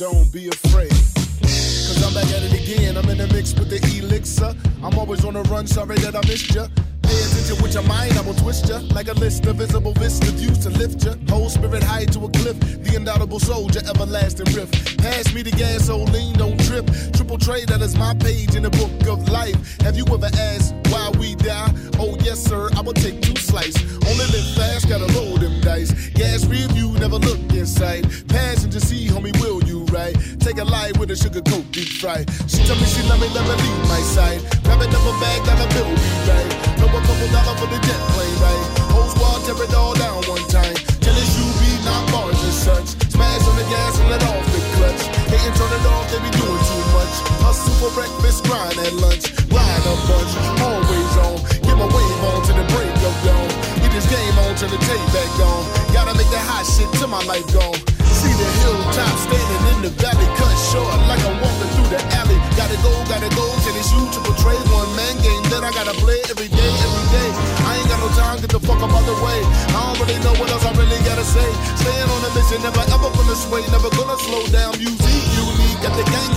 Don't 0.00 0.32
be 0.32 0.48
afraid. 0.48 0.88
Cause 0.88 2.02
I'm 2.02 2.14
back 2.14 2.24
at 2.32 2.42
it 2.42 2.54
again. 2.56 2.96
I'm 2.96 3.06
in 3.10 3.18
the 3.18 3.26
mix 3.34 3.52
with 3.52 3.68
the 3.68 3.76
elixir. 3.98 4.54
I'm 4.82 4.98
always 4.98 5.26
on 5.26 5.34
the 5.34 5.42
run, 5.42 5.66
sorry 5.66 5.96
that 5.96 6.16
I 6.16 6.26
missed 6.26 6.54
ya. 6.54 6.68
Pay 7.02 7.20
attention 7.20 7.62
with 7.62 7.74
your 7.74 7.82
mind, 7.82 8.16
I 8.16 8.22
will 8.22 8.32
twist 8.32 8.66
ya. 8.66 8.78
Like 8.94 9.08
a 9.08 9.12
list 9.12 9.44
of 9.44 9.56
visible 9.56 9.92
vista 9.92 10.30
views 10.32 10.56
to 10.60 10.70
lift 10.70 11.04
ya. 11.04 11.16
Whole 11.28 11.50
spirit 11.50 11.82
high 11.82 12.06
to 12.16 12.24
a 12.24 12.30
cliff. 12.30 12.58
The 12.60 12.96
indomitable 12.96 13.40
soldier, 13.40 13.80
everlasting 13.86 14.48
rift. 14.54 14.72
Pass 14.96 15.34
me 15.34 15.42
the 15.42 15.50
gasoline, 15.50 16.32
don't 16.32 16.58
trip. 16.64 16.86
Triple 17.12 17.36
trade, 17.36 17.68
that 17.68 17.82
is 17.82 17.94
my 17.94 18.14
page 18.14 18.54
in 18.54 18.62
the 18.62 18.70
book 18.70 19.06
of 19.06 19.28
life. 19.28 19.58
Have 19.82 19.98
you 19.98 20.06
ever 20.06 20.30
asked 20.32 20.72
why 20.88 21.12
we 21.20 21.34
die? 21.34 21.74
Oh, 21.98 22.16
yes, 22.24 22.42
sir, 22.42 22.70
I 22.74 22.80
will 22.80 22.94
take 22.94 23.20
two 23.20 23.36
slice. 23.36 23.76
Only 24.08 24.24
live 24.32 24.48
fast, 24.56 24.88
gotta 24.88 25.12
roll 25.12 25.36
them 25.36 25.60
dice. 25.60 25.92
Gas 26.10 26.46
review, 26.46 26.92
never 26.98 27.16
look 27.16 27.40
inside. 27.52 28.08
Passenger 28.28 28.80
see, 28.80 29.08
homie, 29.08 29.38
will 29.40 29.62
you 29.64 29.69
right? 29.90 30.14
Take 30.38 30.58
a 30.58 30.64
light 30.64 30.96
with 30.98 31.10
a 31.10 31.16
sugar 31.16 31.42
coat 31.42 31.66
deep 31.70 31.88
fry. 32.00 32.24
She 32.46 32.62
tell 32.64 32.78
me 32.78 32.86
she 32.86 33.02
love 33.10 33.20
me, 33.20 33.28
never 33.34 33.54
leave 33.54 33.82
my 33.90 34.00
side. 34.00 34.40
Grab 34.64 34.80
it 34.82 34.94
up 34.94 35.04
a 35.04 35.14
bag, 35.18 35.44
got 35.44 35.58
a 35.58 35.66
bill 35.74 35.90
be 35.90 36.10
right. 36.30 36.50
Know 36.78 36.88
a 36.88 37.00
couple 37.02 37.28
dollar 37.34 37.56
for 37.58 37.68
the 37.68 37.78
jet 37.82 38.00
plane, 38.14 38.36
right? 38.40 38.64
Whole 38.94 39.10
squad 39.10 39.42
tear 39.44 39.58
it 39.58 39.74
all 39.74 39.94
down 39.94 40.22
one 40.30 40.46
time. 40.48 40.74
Tell 41.02 41.14
it 41.14 41.30
you 41.36 41.46
be 41.58 41.70
not 41.84 42.02
bars 42.10 42.38
and 42.38 42.54
such. 42.54 42.88
Smash 43.10 43.42
on 43.46 43.56
the 43.58 43.66
gas 43.68 43.98
and 43.98 44.08
let 44.08 44.22
off 44.30 44.46
the 44.54 44.60
clutch. 44.78 45.02
Hate 45.28 45.44
and 45.44 45.56
turn 45.58 45.72
it 45.74 45.86
off, 45.90 46.06
they 46.10 46.20
be 46.22 46.30
doing 46.38 46.62
too 46.70 46.84
much. 46.94 47.14
Hustle 47.42 47.74
for 47.82 47.90
breakfast, 47.94 48.46
grind 48.46 48.78
at 48.78 48.94
lunch. 49.02 49.26
Grind 49.50 49.84
a 49.84 49.94
bunch, 50.06 50.32
always 50.62 51.14
on. 51.26 51.36
Get 51.66 51.74
my 51.74 51.88
wave 51.90 52.22
on 52.30 52.40
to 52.46 52.52
the 52.54 52.66
break 52.70 52.94
of 53.02 53.14
dawn. 53.26 53.48
Get 53.82 53.90
this 53.90 54.06
game 54.06 54.36
on 54.46 54.54
till 54.54 54.70
the 54.70 54.80
tape 54.86 55.08
back 55.10 55.32
on. 55.42 55.62
Gotta 55.92 56.14
make 56.14 56.30
that 56.30 56.46
hot 56.46 56.64
shit 56.68 56.88
till 56.98 57.08
my 57.08 57.22
life 57.26 57.46
gone. 57.52 57.79
In 59.80 59.88
the 59.88 59.94
valley, 59.96 60.28
cut 60.36 60.52
short 60.68 60.92
like 61.08 61.24
I'm 61.24 61.40
walking 61.40 61.70
through 61.72 61.88
the 61.88 62.00
alley. 62.20 62.36
Gotta 62.52 62.76
go, 62.84 62.92
gotta 63.08 63.30
go 63.32 63.44
to 63.48 63.70
this 63.72 63.88
you 63.88 64.04
to 64.12 64.18
portray 64.20 64.56
one 64.68 64.92
man 64.92 65.16
game 65.24 65.40
that 65.48 65.64
I 65.64 65.72
gotta 65.72 65.96
play 65.96 66.20
every 66.28 66.52
day, 66.52 66.70
every 66.84 67.06
day. 67.08 67.28
I 67.64 67.80
ain't 67.80 67.88
got 67.88 68.00
no 68.04 68.12
time, 68.12 68.36
get 68.44 68.52
the 68.52 68.60
fuck 68.60 68.80
up 68.84 68.92
out 68.92 69.04
the 69.08 69.16
way. 69.24 69.40
I 69.72 69.80
don't 69.80 69.96
really 70.04 70.20
know 70.20 70.36
what 70.36 70.52
else 70.52 70.64
I 70.68 70.72
really 70.76 71.00
gotta 71.08 71.24
say. 71.24 71.48
Staying 71.80 72.08
on 72.12 72.20
a 72.28 72.30
mission, 72.36 72.60
never 72.60 72.84
ever 72.92 73.08
gonna 73.08 73.36
sway, 73.36 73.64
never 73.72 73.88
gonna 73.96 74.20
slow 74.20 74.44
down. 74.52 74.76
Unique, 74.76 74.99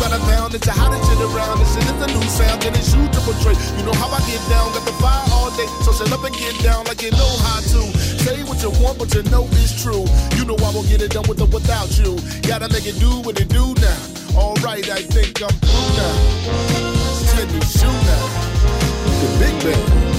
by 0.04 0.12
the 0.12 0.20
pound. 0.28 0.54
It's 0.54 0.68
a 0.68 0.76
hottest 0.76 1.08
shit 1.08 1.20
around. 1.24 1.60
This 1.60 1.72
shit 1.74 1.88
is 1.88 1.96
a 1.96 2.08
new 2.12 2.24
sound, 2.28 2.60
and 2.68 2.76
it's 2.76 2.92
you 2.94 3.08
to 3.08 3.20
portray. 3.24 3.56
You 3.80 3.84
know 3.88 3.96
how 3.96 4.12
I 4.12 4.20
get 4.28 4.44
down, 4.52 4.76
got 4.76 4.84
the 4.84 4.96
fire 5.00 5.24
all 5.32 5.50
day, 5.56 5.68
so 5.88 5.96
shut 5.96 6.12
up 6.12 6.24
and 6.24 6.36
get 6.36 6.56
down 6.60 6.84
like 6.86 7.02
you 7.02 7.12
know 7.12 7.34
how 7.48 7.64
to. 7.72 7.82
Say 8.20 8.44
what 8.44 8.60
you 8.62 8.72
want, 8.84 9.00
but 9.00 9.14
you 9.16 9.24
know 9.32 9.48
it's 9.64 9.72
true. 9.82 10.04
You 10.36 10.44
know 10.44 10.60
I 10.60 10.70
won't 10.76 10.88
get 10.92 11.02
it 11.02 11.12
done 11.12 11.28
with 11.28 11.40
or 11.40 11.48
without 11.48 11.96
you. 11.96 12.20
Gotta 12.44 12.68
make 12.68 12.86
it 12.86 13.00
do 13.00 13.24
what 13.24 13.40
it 13.40 13.48
do 13.48 13.74
now. 13.80 14.02
Alright, 14.36 14.90
I 14.92 15.02
think 15.08 15.42
I'm 15.42 15.56
through 15.64 15.90
now. 15.96 16.16
Ten 17.32 17.48
to 17.48 17.60
shoot 17.64 18.00
now. 18.12 18.26
The 19.24 19.28
big 19.40 19.56
bang. 19.64 20.13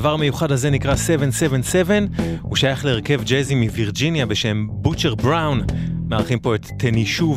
הדבר 0.00 0.14
המיוחד 0.14 0.52
הזה 0.52 0.70
נקרא 0.70 0.96
777, 0.96 1.98
הוא 2.42 2.56
שייך 2.56 2.84
להרכב 2.84 3.22
ג'אזי 3.24 3.54
מווירג'יניה 3.54 4.26
בשם 4.26 4.66
בוטשר 4.70 5.14
בראון. 5.14 5.62
מארחים 6.08 6.38
פה 6.38 6.54
את 6.54 6.66
טנישו 6.78 7.36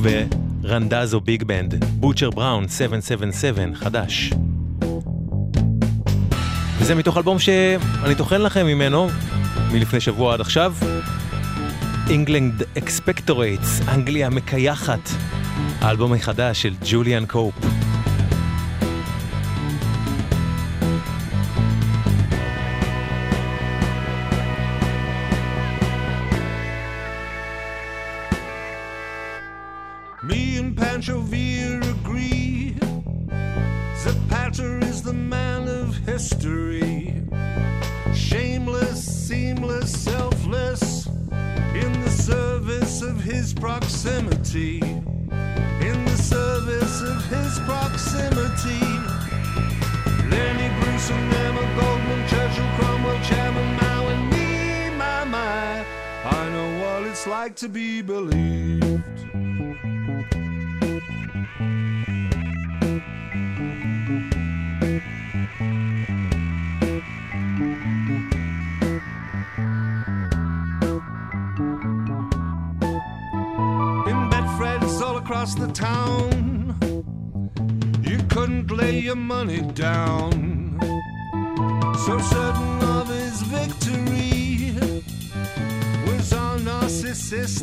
ורנדזו 0.63 1.19
ביג 1.19 1.43
בנד. 1.43 1.85
בוטשר 1.85 2.29
בראון 2.29 2.67
777, 2.67 3.75
חדש. 3.75 4.33
וזה 6.77 6.95
מתוך 6.95 7.17
אלבום 7.17 7.39
שאני 7.39 8.15
טוחן 8.17 8.41
לכם 8.41 8.65
ממנו, 8.65 9.07
מלפני 9.71 9.99
שבוע 9.99 10.33
עד 10.33 10.41
עכשיו. 10.41 10.73
England 12.07 12.77
Expectorates, 12.77 13.89
אנגליה 13.89 14.29
מקייחת. 14.29 15.09
האלבום 15.81 16.13
החדש 16.13 16.61
של 16.61 16.73
ג'וליאן 16.89 17.25
קופ. 17.25 17.82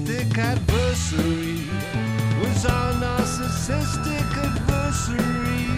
Narcissistic 0.01 0.39
adversary. 0.39 1.69
Was 2.41 2.65
our 2.65 2.93
narcissistic 2.95 4.37
adversary. 4.47 5.69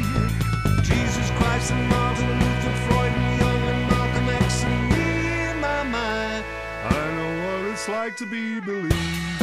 Jesus 0.83 1.31
Christ 1.39 1.73
and 1.73 1.89
Martin 1.89 2.31
Luther, 2.31 2.77
Freud 2.87 3.13
and 3.13 3.41
Jung 3.41 3.63
and 3.63 3.91
Malcolm 3.91 4.29
X 4.29 4.65
and 4.65 4.91
me, 4.91 5.61
my, 5.61 5.83
my. 5.83 6.45
I 6.85 7.15
know 7.17 7.63
what 7.63 7.73
it's 7.73 7.89
like 7.89 8.17
to 8.19 8.27
be 8.27 8.61
believed. 8.61 9.42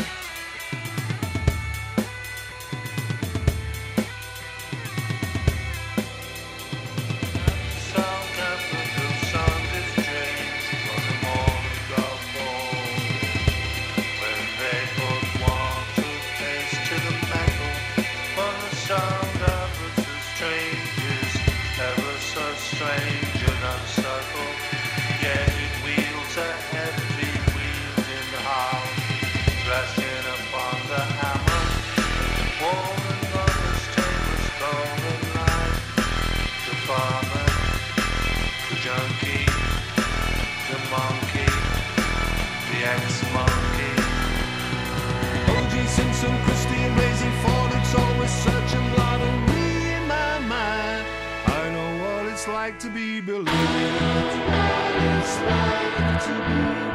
Junkie, 38.90 39.46
the 40.68 40.80
monkey, 40.90 41.52
the 42.70 42.80
ex-monkey. 42.90 43.94
O.J. 45.54 45.86
Simpson, 45.86 46.36
Christine 46.44 46.92
Blasey 46.96 47.32
Ford, 47.44 47.72
it's 47.76 47.94
always 47.94 48.32
such 48.32 48.74
a 48.74 48.82
lottery 48.98 49.94
in 49.94 50.08
my 50.08 50.40
mind. 50.40 51.06
I 51.46 51.70
know 51.70 51.90
what 52.04 52.34
it's 52.34 52.48
like 52.48 52.80
to 52.80 52.90
be 52.90 53.22
believed. 53.22 53.48
What 53.48 54.96
it's 55.14 55.38
like 55.40 56.24
to 56.26 56.34
be 56.50 56.89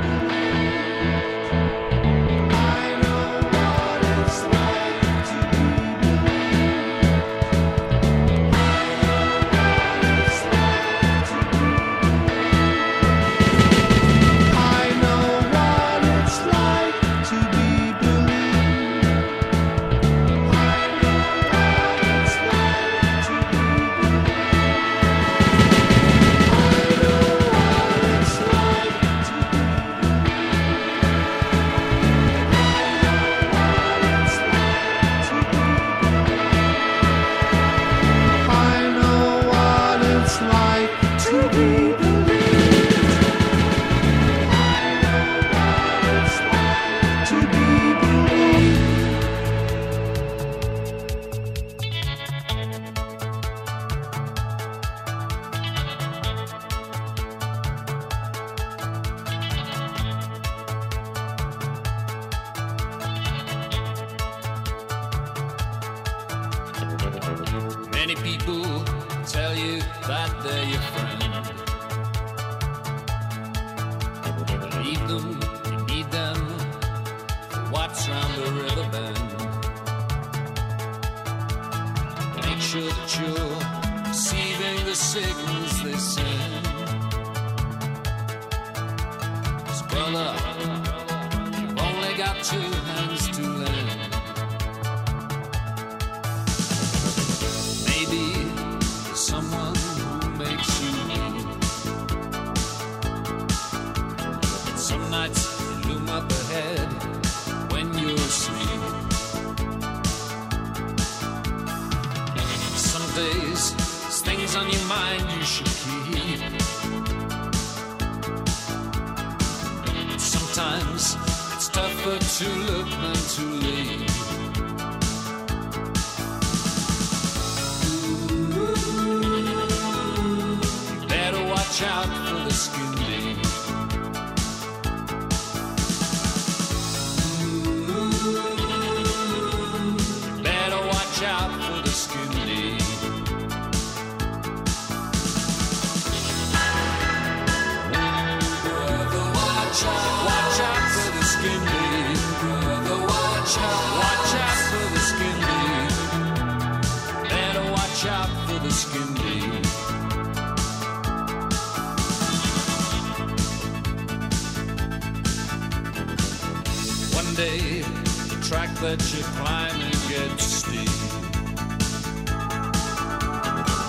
climbing 169.37 169.99
gets 170.09 170.45
steep. 170.45 170.89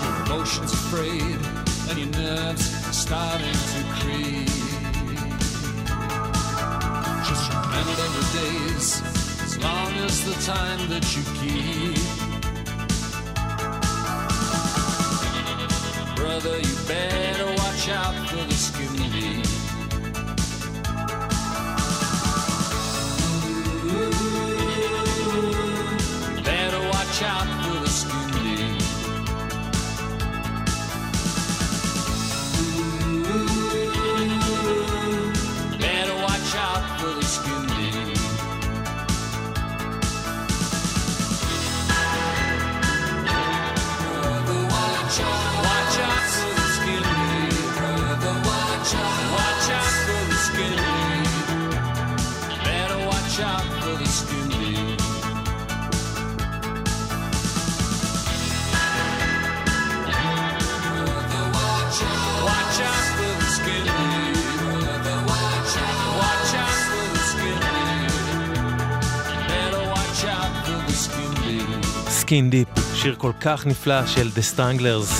Your 0.02 0.16
emotions 0.26 0.72
frayed 0.90 1.40
and 1.88 1.98
your 1.98 2.12
nerves 2.22 2.66
starting 2.96 3.58
to 3.72 3.80
creep. 3.98 4.48
Just 7.28 7.44
remember 7.52 7.94
the 8.16 8.24
days 8.38 8.86
as 9.44 9.58
long 9.58 9.92
as 10.06 10.24
the 10.24 10.36
time 10.44 10.88
that 10.90 11.06
you 11.16 11.22
keep. 11.40 11.95
סקין 72.26 72.50
דיפ, 72.50 72.68
שיר 72.94 73.14
כל 73.18 73.32
כך 73.40 73.66
נפלא 73.66 74.06
של 74.06 74.28
The 74.36 74.56
Stranglers, 74.56 75.12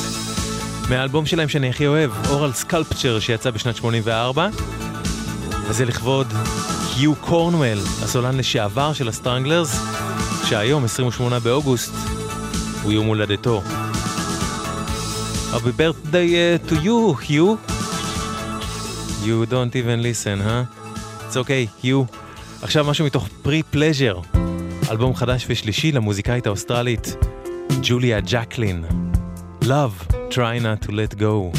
מהאלבום 0.91 1.27
שלהם 1.27 1.49
שאני 1.49 1.69
הכי 1.69 1.87
אוהב, 1.87 2.11
אורל 2.29 2.53
סקלפצ'ר 2.53 3.21
שיצא 3.21 3.51
בשנת 3.51 3.77
84, 3.77 4.49
וזה 5.69 5.85
לכבוד 5.85 6.27
יו 6.97 7.15
קורנוול, 7.15 7.79
הסולן 8.03 8.37
לשעבר 8.37 8.93
של 8.93 9.09
הסטרנגלרס, 9.09 9.81
שהיום, 10.45 10.85
28 10.85 11.39
באוגוסט, 11.39 11.93
הוא 12.83 12.93
יום 12.93 13.07
הולדתו. 13.07 13.63
Happy 15.53 15.81
birthday 15.81 16.13
uh, 16.13 16.71
to 16.71 16.75
you, 16.75 17.33
יו. 17.33 17.55
You 19.25 19.51
don't 19.51 19.77
even 19.77 20.03
listen, 20.03 20.41
huh? 20.41 20.65
It's 21.29 21.37
okay, 21.37 21.85
יו. 21.85 22.03
עכשיו 22.63 22.85
משהו 22.85 23.07
מתוך 23.07 23.29
פרי 23.43 23.63
פלז'ר. 23.63 24.21
אלבום 24.91 25.15
חדש 25.15 25.47
ושלישי 25.49 25.93
למוזיקאית 25.93 26.47
האוסטרלית 26.47 27.17
ג'וליה 27.83 28.21
ג'קלין. 28.21 28.85
Love, 29.63 30.15
try 30.31 30.61
not 30.61 30.87
to 30.87 30.91
let 30.91 31.19
go. 31.19 31.59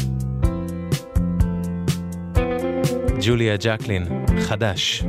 ג'וליה 3.20 3.56
ג'קלין, 3.56 4.04
חדש. 4.40 5.04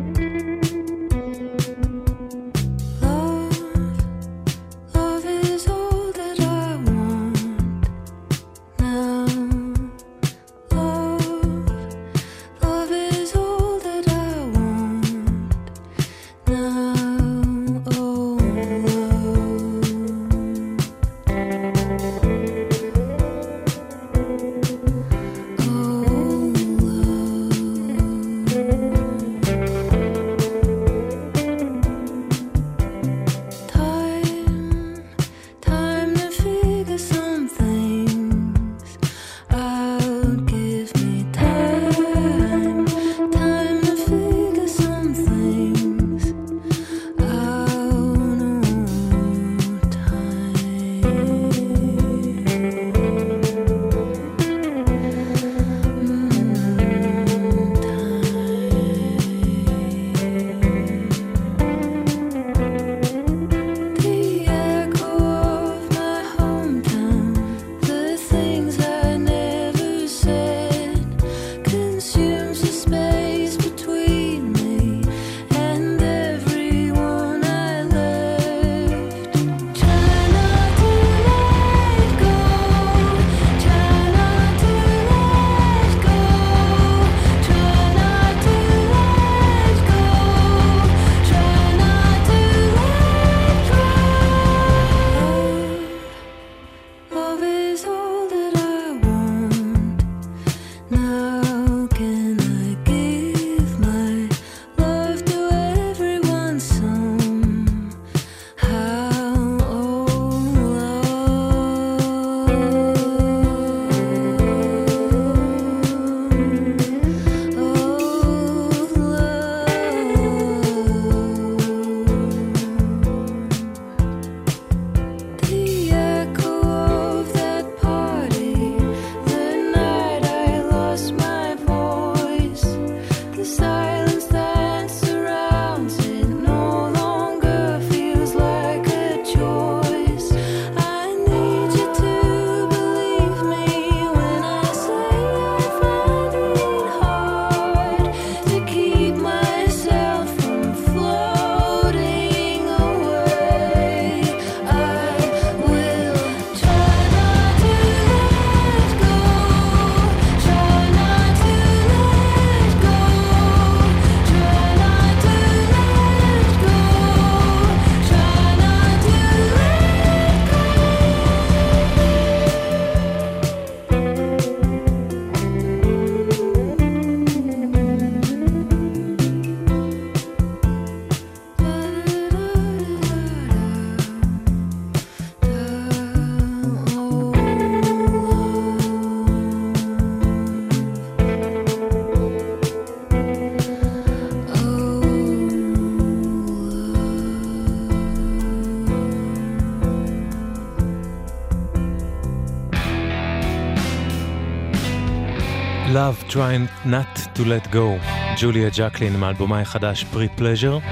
Try 206.30 206.68
Not 206.86 207.18
To 207.36 207.40
Let 207.40 207.74
Go, 207.74 208.06
ג'וליה 208.42 208.70
ג'קלין 208.78 209.20
מאלבומה 209.20 209.60
החדש 209.60 210.06
Pre 210.14 210.40
Pleasure. 210.40 210.84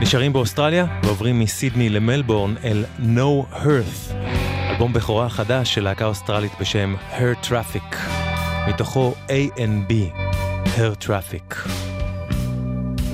נשארים 0.00 0.32
באוסטרליה 0.32 0.86
ועוברים 1.02 1.40
מסידני 1.40 1.88
למלבורן 1.88 2.54
אל 2.64 2.84
No 3.00 3.54
Earth, 3.54 4.14
אלבום 4.70 4.92
בכורה 4.92 5.26
החדש 5.26 5.74
של 5.74 5.84
להקה 5.84 6.04
אוסטרלית 6.04 6.52
בשם 6.60 6.94
Her 7.12 7.46
Traffic, 7.46 7.96
מתוכו 8.68 9.14
A&B, 9.28 9.92
Her 10.66 11.06
Traffic. 11.06 11.54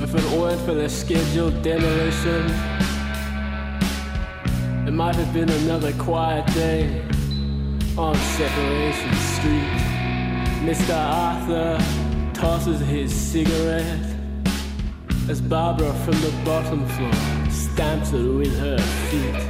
If 0.03 0.15
it 0.15 0.27
weren't 0.39 0.63
for 0.67 0.75
the 0.75 0.89
scheduled 0.89 1.57
demolition, 1.63 2.43
it 4.89 4.95
might 5.03 5.17
have 5.23 5.33
been 5.33 5.51
another 5.63 5.93
quiet 6.07 6.47
day 6.55 6.83
on 7.97 8.15
Separation 8.39 9.13
Street. 9.35 9.84
Mr. 10.65 10.97
Arthur 10.97 11.79
tosses 12.33 12.81
his 12.81 13.15
cigarette 13.15 14.17
as 15.29 15.39
Barbara 15.43 15.93
from 15.93 16.19
the 16.23 16.33
bottom 16.43 16.87
floor 16.89 17.13
stamps 17.51 18.15
it 18.15 18.27
with 18.27 18.59
her 18.59 18.79
feet. 19.11 19.43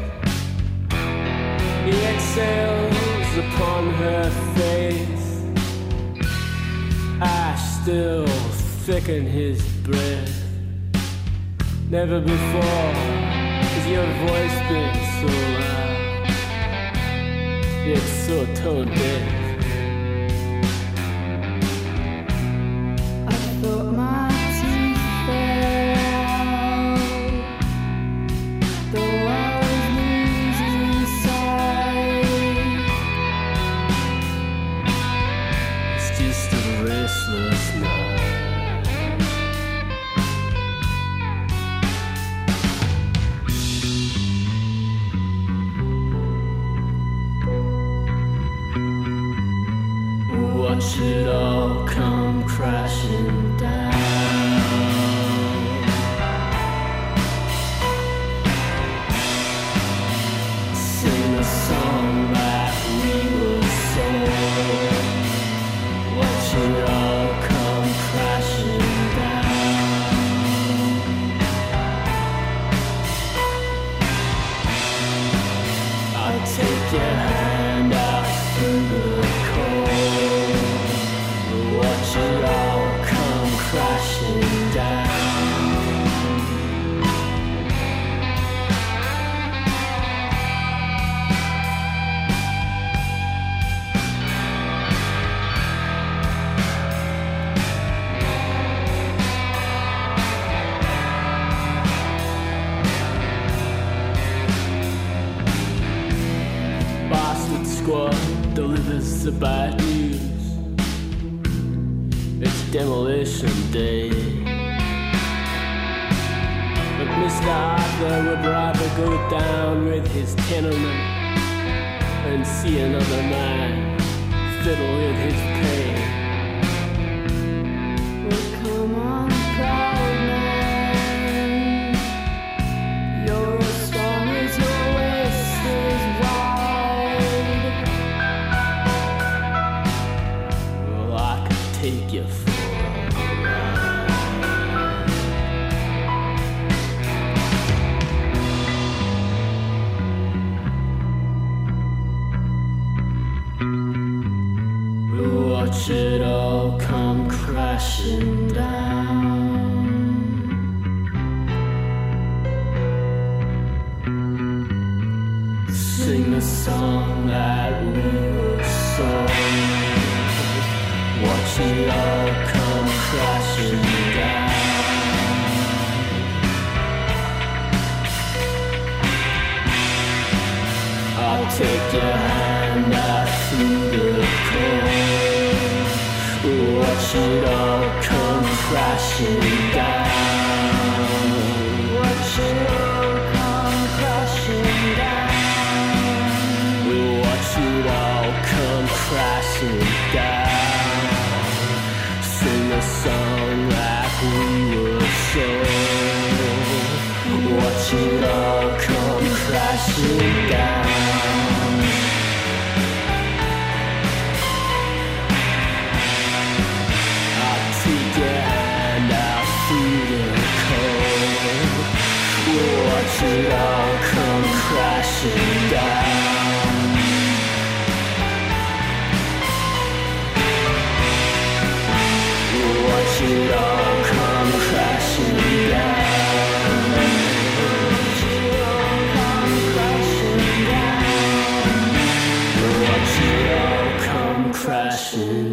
He 1.85 2.05
exhales 2.05 3.39
upon 3.47 3.95
her 3.95 4.29
face, 4.57 5.45
ash 7.21 7.63
still 7.81 8.27
thicken 8.85 9.25
his 9.25 9.63
breath. 9.85 10.43
Never 11.91 12.21
before 12.21 12.93
has 13.63 13.87
your 13.87 14.07
voice 14.27 14.59
been 14.69 14.95
so 15.21 15.29
loud, 15.61 16.27
It's 17.87 18.13
so 18.27 18.45
tone 18.57 18.89
deaf. 18.89 19.44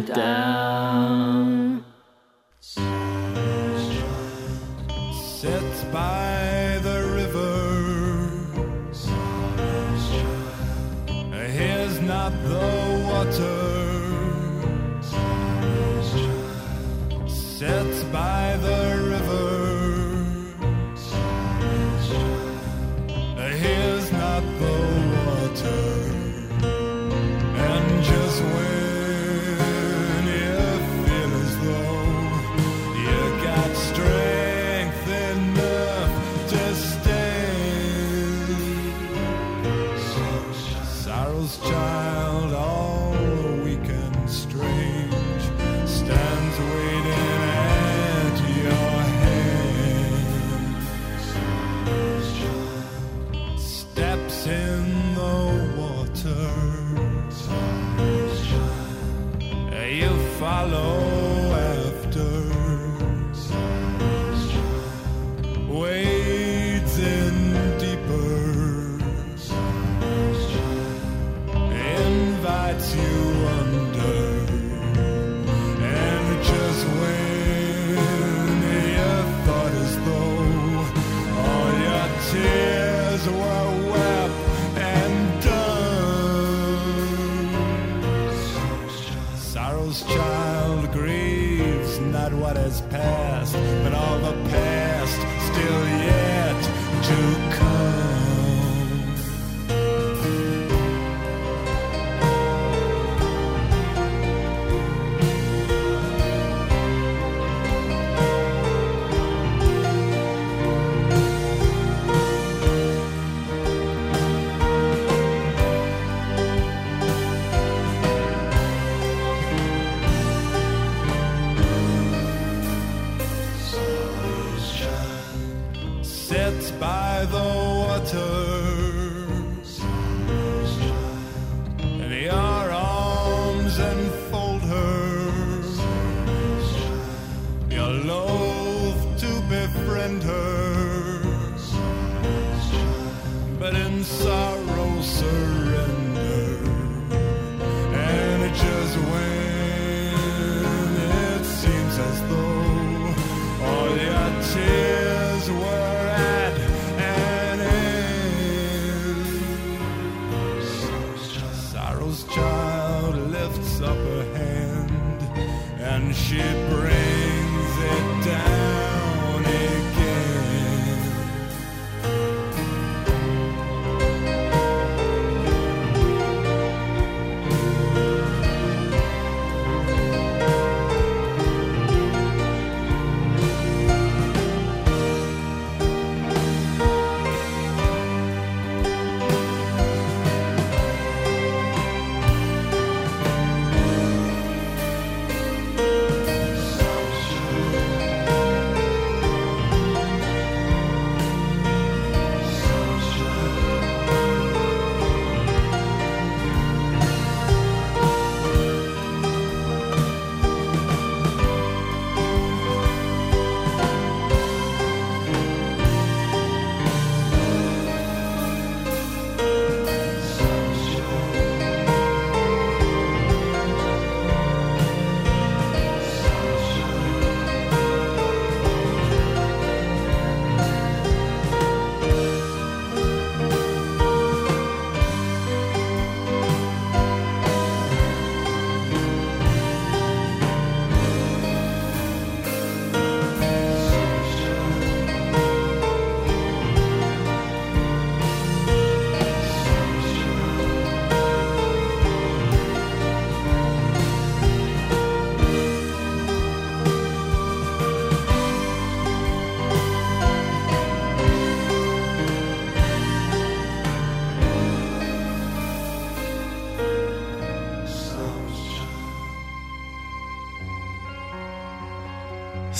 down. 0.02 0.51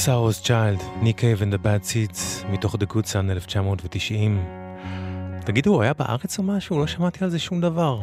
סאורס 0.04 0.42
צ'יילד, 0.42 0.82
ניק 1.02 1.18
קייב 1.18 1.42
and 1.42 1.54
the 1.54 1.66
Seeds, 1.66 2.46
מתוך 2.48 2.74
The 2.74 2.92
Good 2.92 3.12
Sun 3.12 3.30
1990. 3.30 4.44
תגידו, 5.44 5.74
הוא 5.74 5.82
היה 5.82 5.92
בארץ 5.92 6.38
או 6.38 6.42
משהו? 6.42 6.78
לא 6.78 6.86
שמעתי 6.86 7.24
על 7.24 7.30
זה 7.30 7.38
שום 7.38 7.60
דבר. 7.60 8.00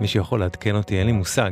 מי 0.00 0.08
שיכול 0.08 0.40
לעדכן 0.40 0.76
אותי, 0.76 0.98
אין 0.98 1.06
לי 1.06 1.12
מושג. 1.12 1.50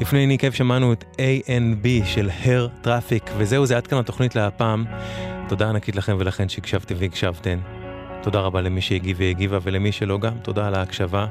לפני 0.00 0.26
ניק 0.26 0.40
קייב 0.40 0.52
שמענו 0.52 0.92
את 0.92 1.04
A&B 1.16 2.06
של 2.06 2.30
Hair 2.44 2.86
Traffic, 2.86 3.30
וזהו, 3.38 3.66
זה 3.66 3.76
עד 3.76 3.86
כאן 3.86 3.98
התוכנית 3.98 4.36
להפעם. 4.36 4.84
תודה 5.48 5.68
ענקית 5.68 5.96
לכם 5.96 6.16
ולכן 6.18 6.48
שהקשבתם 6.48 6.94
והקשבתן. 6.98 7.58
תודה 8.24 8.40
רבה 8.40 8.60
למי 8.60 8.80
שהגיב 8.80 9.16
והגיבה 9.20 9.58
ולמי 9.62 9.92
שלא 9.92 10.18
גם, 10.18 10.32
תודה 10.42 10.66
על 10.66 10.74
ההקשבה. 10.74 11.26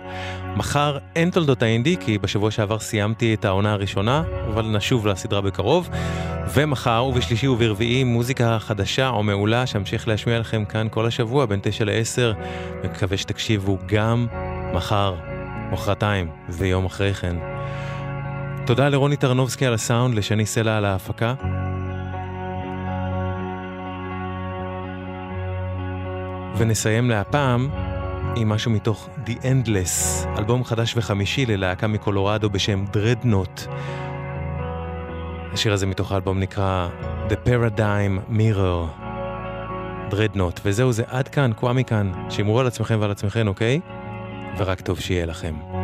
מחר 0.56 0.98
אין 1.16 1.30
תולדות 1.30 1.62
האינדי, 1.62 1.98
כי 2.00 2.18
בשבוע 2.18 2.52
שעבר 2.52 2.80
סיימתי 2.80 3.34
את 3.34 3.46
העונה 3.46 3.74
הראשונה, 3.74 4.24
אבל 4.48 4.66
נשוב 4.66 5.08
לסדרה 5.08 5.42
בקרוב. 5.42 5.90
ומחר 6.54 7.06
ובשלישי 7.10 7.48
וברביעי 7.48 8.04
מוזיקה 8.04 8.60
חדשה 8.60 9.10
או 9.10 9.24
מעולה 9.24 9.66
שאמשיך 9.66 10.08
להשמיע 10.08 10.40
לכם 10.40 10.66
כאן 10.66 10.88
כל 10.92 11.06
השבוע 11.06 11.46
בין 11.46 11.60
9 11.64 11.86
ל-10. 11.86 12.36
מקווה 12.84 13.18
שתקשיבו 13.18 13.78
גם 13.86 14.28
מחר, 14.74 15.16
מחרתיים 15.72 16.30
ויום 16.50 16.86
אחרי 16.86 17.14
כן. 17.14 17.36
תודה 18.66 18.90
לרוני 18.90 19.16
טרנובסקי 19.16 19.66
על 19.66 19.74
הסאונד, 19.74 20.16
לשני 20.16 20.46
סלע 20.46 20.78
על 20.78 20.86
ההפקה. 20.86 21.34
ונסיים 26.58 27.10
להפעם 27.10 27.70
עם 28.36 28.50
משהו 28.50 28.72
מתוך 28.72 29.10
The 29.26 29.32
Endless, 29.32 30.28
אלבום 30.38 30.64
חדש 30.64 30.98
וחמישי 30.98 31.46
ללהקה 31.46 31.88
מקולורדו 31.88 32.50
בשם 32.50 32.86
Dreadnought. 32.94 33.70
השיר 35.54 35.74
הזה 35.74 35.86
מתוך 35.86 36.12
האלבום 36.12 36.40
נקרא 36.40 36.90
The 37.30 37.48
Paradigm 37.48 38.32
Mirror. 38.32 39.04
Dreadnought, 40.12 40.60
וזהו 40.66 40.92
זה 40.92 41.04
עד 41.08 41.28
כאן, 41.28 41.52
קוואמי 41.54 41.84
כאן, 41.84 42.12
שמרו 42.30 42.60
על 42.60 42.68
עצמכם 42.68 42.98
ועל 43.02 43.12
עצמכם, 43.12 43.48
אוקיי? 43.48 43.80
ורק 44.58 44.82
טוב 44.82 45.00
שיהיה 45.00 45.26
לכם. 45.26 45.83